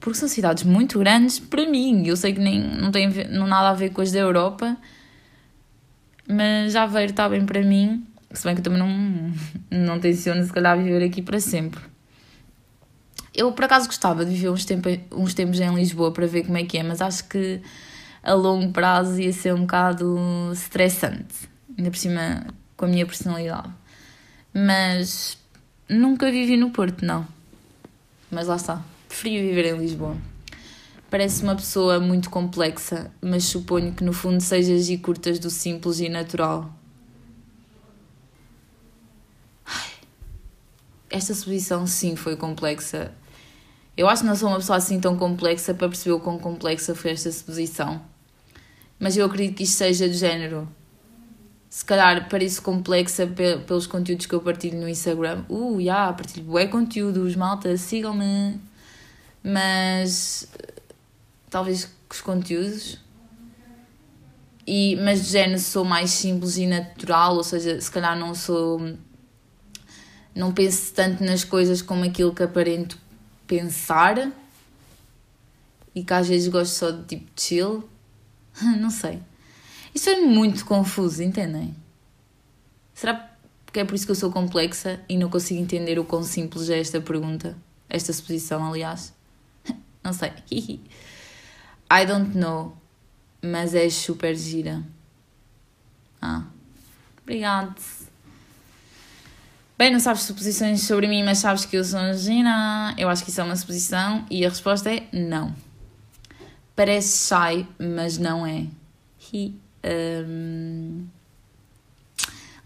porque 0.02 0.18
são 0.18 0.28
cidades 0.28 0.64
muito 0.64 1.00
grandes 1.00 1.40
para 1.40 1.70
mim. 1.70 2.06
Eu 2.06 2.18
sei 2.18 2.34
que 2.34 2.40
nem, 2.40 2.60
não 2.60 2.92
tem 2.92 3.08
não 3.30 3.46
nada 3.46 3.70
a 3.70 3.74
ver 3.74 3.92
com 3.92 4.02
as 4.02 4.12
da 4.12 4.20
Europa, 4.20 4.76
mas 6.28 6.76
Aveiro 6.76 7.12
está 7.12 7.30
bem 7.30 7.46
para 7.46 7.62
mim. 7.62 8.06
Se 8.34 8.44
bem 8.44 8.56
que 8.56 8.62
eu 8.62 8.64
também 8.64 8.80
não, 8.80 9.34
não 9.70 10.00
tenciono, 10.00 10.44
se 10.44 10.52
calhar, 10.52 10.78
viver 10.78 11.04
aqui 11.04 11.22
para 11.22 11.40
sempre. 11.40 11.82
Eu, 13.34 13.52
por 13.52 13.66
acaso, 13.66 13.88
gostava 13.88 14.26
de 14.26 14.32
viver 14.32 14.50
uns, 14.50 14.66
tempo, 14.66 14.90
uns 15.12 15.34
tempos 15.34 15.60
em 15.60 15.74
Lisboa 15.74 16.12
para 16.12 16.28
ver 16.28 16.46
como 16.46 16.58
é 16.58 16.64
que 16.64 16.78
é, 16.78 16.84
mas 16.84 17.02
acho 17.02 17.28
que 17.28 17.62
a 18.24 18.34
longo 18.34 18.72
prazo 18.72 19.20
ia 19.22 19.32
ser 19.32 19.54
um 19.54 19.62
bocado 19.62 20.18
estressante, 20.54 21.50
ainda 21.78 21.90
por 21.90 21.98
cima 21.98 22.46
com 22.76 22.86
a 22.86 22.88
minha 22.88 23.06
personalidade. 23.06 23.70
Mas 24.54 25.38
nunca 25.90 26.30
vivi 26.32 26.58
no 26.58 26.72
Porto, 26.72 27.06
não. 27.06 27.26
Mas 28.30 28.48
lá 28.48 28.56
está 28.56 28.82
preferia 29.12 29.42
viver 29.42 29.66
em 29.66 29.78
Lisboa. 29.78 30.16
Parece 31.10 31.44
uma 31.44 31.56
pessoa 31.56 32.00
muito 32.00 32.30
complexa, 32.30 33.12
mas 33.22 33.44
suponho 33.44 33.92
que 33.92 34.04
no 34.04 34.14
fundo 34.14 34.42
sejas 34.42 34.90
e 34.90 34.98
curtas 34.98 35.38
do 35.38 35.50
simples 35.50 36.00
e 36.00 36.08
natural. 36.08 36.74
Esta 41.12 41.34
suposição 41.34 41.86
sim 41.86 42.16
foi 42.16 42.36
complexa. 42.36 43.12
Eu 43.98 44.08
acho 44.08 44.22
que 44.22 44.28
não 44.28 44.36
sou 44.36 44.50
uma 44.50 44.58
pessoa 44.58 44.78
assim 44.78 45.00
tão 45.00 45.18
complexa 45.18 45.74
para 45.74 45.90
perceber 45.90 46.14
o 46.14 46.20
quão 46.20 46.40
complexa 46.40 46.96
foi 46.96 47.12
esta 47.12 47.32
suposição. 47.32 48.02
Mas 48.98 49.18
eu 49.18 49.26
acredito 49.26 49.58
que 49.58 49.64
isto 49.64 49.78
seja 49.78 50.08
de 50.08 50.16
género. 50.16 50.68
Se 51.70 51.84
calhar 51.84 52.30
pareço 52.30 52.62
complexa 52.62 53.28
pelos 53.68 53.88
conteúdos 53.88 54.26
que 54.26 54.34
eu 54.34 54.42
partilho 54.42 54.80
no 54.80 54.88
Instagram. 54.88 55.44
Uh, 55.50 55.76
já, 55.76 55.80
yeah, 55.80 56.14
partilho 56.14 56.46
bué 56.46 56.68
conteúdos, 56.68 57.36
malta, 57.36 57.76
sigam-me 57.78 58.60
mas 59.44 60.48
talvez 61.50 61.86
com 61.86 62.14
os 62.14 62.22
conteúdos. 62.22 63.00
E, 64.66 64.96
mas 64.98 65.24
de 65.26 65.32
género 65.32 65.60
sou 65.60 65.84
mais 65.84 66.12
simples 66.12 66.58
e 66.58 66.68
natural, 66.68 67.36
ou 67.36 67.44
seja, 67.44 67.80
se 67.82 67.90
calhar 67.90 68.18
não 68.18 68.36
sou. 68.36 68.80
Não 70.34 70.54
penso 70.54 70.94
tanto 70.94 71.24
nas 71.24 71.44
coisas 71.44 71.82
como 71.82 72.06
aquilo 72.06 72.34
que 72.34 72.44
aparento 72.44 72.98
pensar 73.46 74.32
e 75.94 76.04
que 76.04 76.14
às 76.14 76.28
vezes 76.28 76.48
gosto 76.48 76.74
só 76.74 76.92
de 76.92 77.04
tipo 77.04 77.30
chill. 77.36 77.90
não 78.80 78.90
sei. 78.90 79.22
Isto 79.94 80.10
é 80.10 80.22
muito 80.22 80.66
confuso, 80.66 81.22
entendem? 81.22 81.76
Será 82.94 83.30
que 83.72 83.80
é 83.80 83.86
por 83.86 83.96
isso 83.96 84.06
que 84.06 84.12
eu 84.12 84.16
sou 84.16 84.32
complexa 84.32 85.02
e 85.08 85.18
não 85.18 85.30
consigo 85.30 85.60
entender 85.60 86.00
o 86.00 86.06
quão 86.06 86.24
simples 86.24 86.70
é 86.70 86.80
esta 86.80 87.02
pergunta? 87.02 87.58
Esta 87.90 88.14
suposição, 88.14 88.66
aliás. 88.66 89.14
Não 90.04 90.14
sei. 90.14 90.32
I 91.92 92.06
don't 92.06 92.38
know. 92.38 92.78
Mas 93.42 93.74
é 93.76 93.90
super 93.90 94.36
gira. 94.36 94.82
Ah. 96.22 96.46
Obrigado. 97.22 97.76
Bem, 99.82 99.92
não 99.92 100.00
sabes 100.00 100.22
suposições 100.22 100.84
sobre 100.84 101.08
mim, 101.08 101.24
mas 101.24 101.40
sabes 101.40 101.66
que 101.66 101.76
eu 101.76 101.84
sou 101.84 102.14
Gina. 102.14 102.94
Eu 103.00 103.10
acho 103.10 103.24
que 103.24 103.32
isso 103.32 103.42
é 103.42 103.44
uma 103.44 103.56
suposição 103.56 104.24
e 104.30 104.46
a 104.46 104.50
resposta 104.50 104.94
é 104.94 105.08
não. 105.12 105.56
Parece 106.76 107.28
shy, 107.28 107.66
mas 107.80 108.20
não 108.20 108.46
é. 108.46 108.68
He, 109.34 109.54
um... 109.84 111.08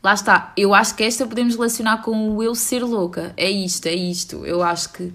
Lá 0.04 0.14
está. 0.14 0.52
Eu 0.58 0.74
acho 0.74 0.94
que 0.94 1.04
esta 1.06 1.26
podemos 1.26 1.56
relacionar 1.56 2.02
com 2.02 2.36
o 2.36 2.44
eu 2.44 2.54
ser 2.54 2.84
louca. 2.84 3.34
É 3.38 3.50
isto, 3.50 3.86
é 3.86 3.96
isto. 3.96 4.46
Eu 4.46 4.62
acho 4.62 4.92
que 4.92 5.14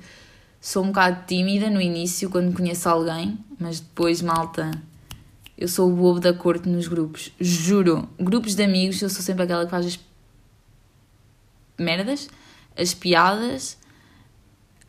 Sou 0.59 0.83
um 0.83 0.87
bocado 0.87 1.27
tímida 1.27 1.69
no 1.69 1.83
início 1.83 2.31
quando 2.31 2.57
conheço 2.57 2.89
alguém, 2.89 3.39
mas 3.59 3.79
depois, 3.79 4.23
malta, 4.23 4.71
eu 5.57 5.69
sou 5.69 5.93
o 5.93 5.95
bobo 5.95 6.19
da 6.19 6.33
corte 6.33 6.67
nos 6.67 6.89
grupos. 6.89 7.31
Juro. 7.39 8.09
Grupos 8.19 8.55
de 8.55 8.65
amigos, 8.65 9.03
eu 9.03 9.11
sou 9.11 9.21
sempre 9.21 9.43
aquela 9.45 9.67
que 9.67 9.71
faz 9.71 9.85
as 9.85 10.01
merdas, 11.81 12.29
as 12.77 12.95
piadas, 12.95 13.79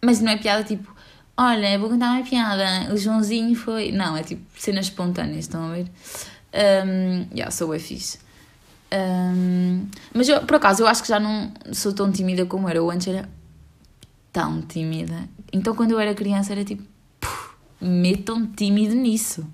mas 0.01 0.19
não 0.21 0.31
é 0.31 0.37
piada 0.37 0.63
tipo, 0.63 0.93
olha, 1.37 1.77
vou 1.79 1.89
contar 1.89 2.11
uma 2.11 2.23
piada, 2.23 2.93
o 2.93 2.97
Joãozinho 2.97 3.55
foi. 3.55 3.91
Não, 3.91 4.15
é 4.15 4.23
tipo 4.23 4.43
cenas 4.59 4.85
espontâneas, 4.85 5.39
estão 5.39 5.71
a 5.71 5.73
ver? 5.73 5.87
Um, 6.53 7.27
yeah, 7.33 7.49
sou 7.51 7.73
é 7.73 7.79
fixe. 7.79 8.19
Um, 8.93 9.87
mas 10.13 10.27
eu, 10.27 10.41
por 10.45 10.55
acaso, 10.55 10.83
eu 10.83 10.87
acho 10.87 11.01
que 11.01 11.07
já 11.07 11.19
não 11.19 11.53
sou 11.71 11.93
tão 11.93 12.11
tímida 12.11 12.45
como 12.45 12.67
era. 12.67 12.77
Eu 12.77 12.91
antes 12.91 13.07
era 13.07 13.29
tão 14.31 14.61
tímida. 14.61 15.29
Então, 15.53 15.75
quando 15.75 15.91
eu 15.91 15.99
era 15.99 16.13
criança, 16.13 16.51
era 16.51 16.63
tipo, 16.63 16.83
metam 17.79 18.45
tímido 18.47 18.95
nisso. 18.95 19.47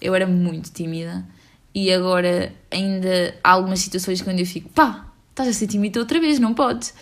Eu 0.00 0.14
era 0.14 0.26
muito 0.26 0.70
tímida 0.70 1.26
e 1.74 1.92
agora 1.92 2.54
ainda 2.70 3.34
há 3.42 3.50
algumas 3.50 3.80
situações 3.80 4.22
quando 4.22 4.40
eu 4.40 4.46
fico, 4.46 4.68
pá, 4.70 5.05
estás 5.36 5.50
a 5.50 5.52
ser 5.52 5.66
tímida 5.66 6.00
outra 6.00 6.18
vez, 6.18 6.38
não 6.38 6.54
podes. 6.54 6.94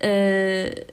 Uh, 0.00 0.92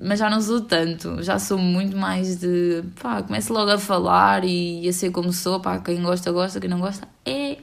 mas 0.00 0.18
já 0.18 0.28
não 0.28 0.40
sou 0.40 0.60
tanto, 0.60 1.22
já 1.22 1.38
sou 1.38 1.56
muito 1.56 1.96
mais 1.96 2.40
de, 2.40 2.82
pá, 3.00 3.22
começo 3.22 3.52
logo 3.52 3.70
a 3.70 3.78
falar 3.78 4.44
e 4.44 4.88
a 4.88 4.92
ser 4.92 5.12
como 5.12 5.32
sou, 5.32 5.60
pá, 5.60 5.78
quem 5.78 6.02
gosta, 6.02 6.32
gosta, 6.32 6.60
quem 6.60 6.68
não 6.68 6.80
gosta, 6.80 7.06
é, 7.24 7.58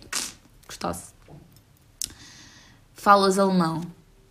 gostasse. 0.66 1.12
Falas 2.94 3.38
alemão. 3.38 3.82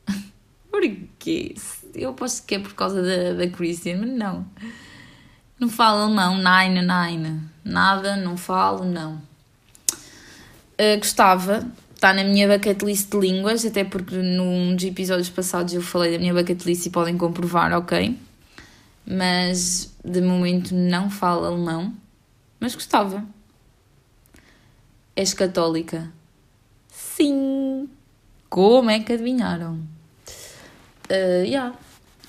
Porquê? 0.70 1.55
eu 1.95 2.11
aposto 2.11 2.47
que 2.47 2.55
é 2.55 2.59
por 2.59 2.72
causa 2.72 3.03
da, 3.03 3.34
da 3.34 3.51
Christian, 3.51 3.99
mas 3.99 4.11
não. 4.11 4.47
Não 5.59 5.68
falo 5.68 6.05
alemão, 6.05 6.36
nine, 6.36 6.80
nine. 6.80 7.43
Nada, 7.62 8.16
não 8.16 8.38
falo, 8.38 8.86
não. 8.86 9.20
Uh, 10.80 10.97
gostava, 10.99 11.66
está 12.01 12.14
na 12.14 12.24
minha 12.24 12.48
bucket 12.48 12.80
list 12.82 13.11
de 13.11 13.18
línguas, 13.18 13.62
até 13.66 13.84
porque 13.84 14.16
num 14.16 14.74
dos 14.74 14.84
episódios 14.84 15.28
passados 15.28 15.74
eu 15.74 15.82
falei 15.82 16.12
da 16.12 16.18
minha 16.18 16.32
bucket 16.32 16.64
list 16.64 16.86
e 16.86 16.90
podem 16.90 17.18
comprovar, 17.18 17.76
ok? 17.76 18.18
Mas 19.07 19.94
de 20.03 20.22
momento 20.22 20.74
não 20.74 21.11
falo 21.11 21.44
alemão, 21.44 21.94
mas 22.59 22.74
gostava. 22.74 23.22
És 25.14 25.34
católica? 25.34 26.11
Sim! 26.88 27.86
Como 28.48 28.88
é 28.88 29.01
que 29.01 29.12
adivinharam? 29.12 29.78
uh, 31.11 31.44
yeah, 31.44 31.76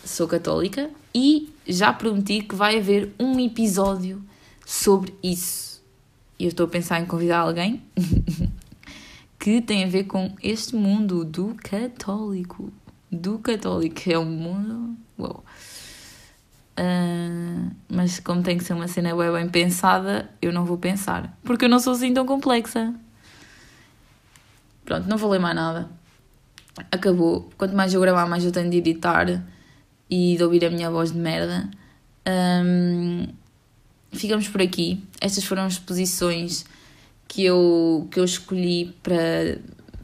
sou 0.03 0.27
católica 0.27 0.89
e 1.15 1.53
já 1.65 1.93
prometi 1.93 2.41
que 2.41 2.55
vai 2.55 2.77
haver 2.77 3.13
um 3.17 3.39
episódio 3.39 4.21
sobre 4.65 5.13
isso. 5.23 5.81
e 6.37 6.43
eu 6.43 6.49
estou 6.49 6.65
a 6.65 6.69
pensar 6.69 6.99
em 6.99 7.05
convidar 7.05 7.39
alguém 7.39 7.81
que 9.41 9.59
tem 9.59 9.83
a 9.83 9.87
ver 9.87 10.03
com 10.03 10.35
este 10.43 10.75
mundo 10.75 11.25
do 11.25 11.55
católico. 11.55 12.71
Do 13.11 13.39
católico, 13.39 13.99
é 14.05 14.17
um 14.17 14.23
mundo. 14.23 14.95
Uou. 15.17 15.43
Uh, 16.79 17.71
mas 17.89 18.19
como 18.19 18.43
tem 18.43 18.55
que 18.55 18.63
ser 18.63 18.73
uma 18.73 18.87
cena 18.87 19.15
bem, 19.15 19.31
bem 19.31 19.49
pensada, 19.49 20.29
eu 20.39 20.53
não 20.53 20.63
vou 20.63 20.77
pensar. 20.77 21.35
Porque 21.43 21.65
eu 21.65 21.69
não 21.69 21.79
sou 21.79 21.93
assim 21.93 22.13
tão 22.13 22.23
complexa. 22.23 22.93
Pronto, 24.85 25.09
não 25.09 25.17
vou 25.17 25.39
mais 25.39 25.55
nada. 25.55 25.89
Acabou. 26.91 27.49
Quanto 27.57 27.75
mais 27.75 27.95
eu 27.95 27.99
gravar, 27.99 28.27
mais 28.27 28.45
eu 28.45 28.51
tenho 28.51 28.69
de 28.69 28.77
editar 28.77 29.43
e 30.07 30.37
de 30.37 30.43
ouvir 30.43 30.63
a 30.65 30.69
minha 30.69 30.91
voz 30.91 31.11
de 31.11 31.17
merda. 31.17 31.67
Um, 32.63 33.25
ficamos 34.11 34.47
por 34.47 34.61
aqui. 34.61 35.03
Estas 35.19 35.43
foram 35.43 35.63
as 35.63 35.79
posições 35.79 36.63
que 37.31 37.45
eu, 37.45 38.09
que 38.11 38.19
eu 38.19 38.25
escolhi 38.25 38.93
para, 39.01 39.57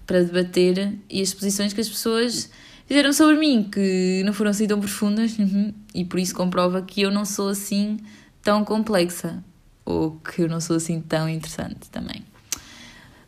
para 0.06 0.24
debater 0.24 0.98
e 1.10 1.22
as 1.22 1.34
posições 1.34 1.74
que 1.74 1.82
as 1.82 1.90
pessoas 1.90 2.50
fizeram 2.86 3.12
sobre 3.12 3.36
mim, 3.36 3.68
que 3.70 4.24
não 4.26 4.32
foram 4.32 4.52
assim 4.52 4.66
tão 4.66 4.80
profundas 4.80 5.38
uhum, 5.38 5.74
e 5.94 6.06
por 6.06 6.22
isso 6.22 6.34
comprova 6.34 6.82
que 6.82 7.02
eu 7.02 7.12
não 7.12 7.26
sou 7.26 7.50
assim 7.50 8.00
tão 8.42 8.64
complexa 8.64 9.44
ou 9.84 10.12
que 10.12 10.44
eu 10.44 10.48
não 10.48 10.62
sou 10.62 10.78
assim 10.78 11.02
tão 11.02 11.28
interessante 11.28 11.90
também. 11.92 12.24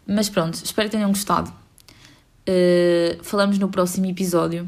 Mas 0.07 0.29
pronto, 0.29 0.53
espero 0.53 0.87
que 0.87 0.95
tenham 0.95 1.09
gostado. 1.09 1.51
Uh, 2.47 3.21
falamos 3.21 3.59
no 3.59 3.67
próximo 3.67 4.05
episódio. 4.05 4.65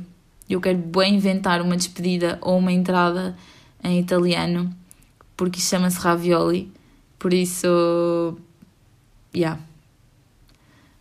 Eu 0.49 0.59
quero 0.59 0.77
bem 0.77 1.15
inventar 1.15 1.61
uma 1.61 1.77
despedida 1.77 2.37
ou 2.41 2.57
uma 2.57 2.73
entrada 2.73 3.33
em 3.81 3.97
italiano, 3.97 4.75
porque 5.37 5.61
chama-se 5.61 5.99
ravioli. 5.99 6.69
Por 7.17 7.33
isso, 7.33 8.37
yeah. 9.33 9.59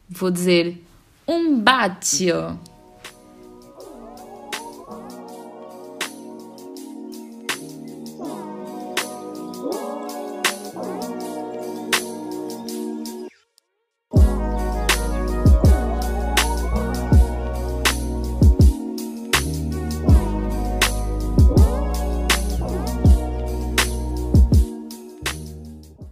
Vou 0.08 0.30
dizer 0.30 0.84
um 1.26 1.60
bacio. 1.60 2.58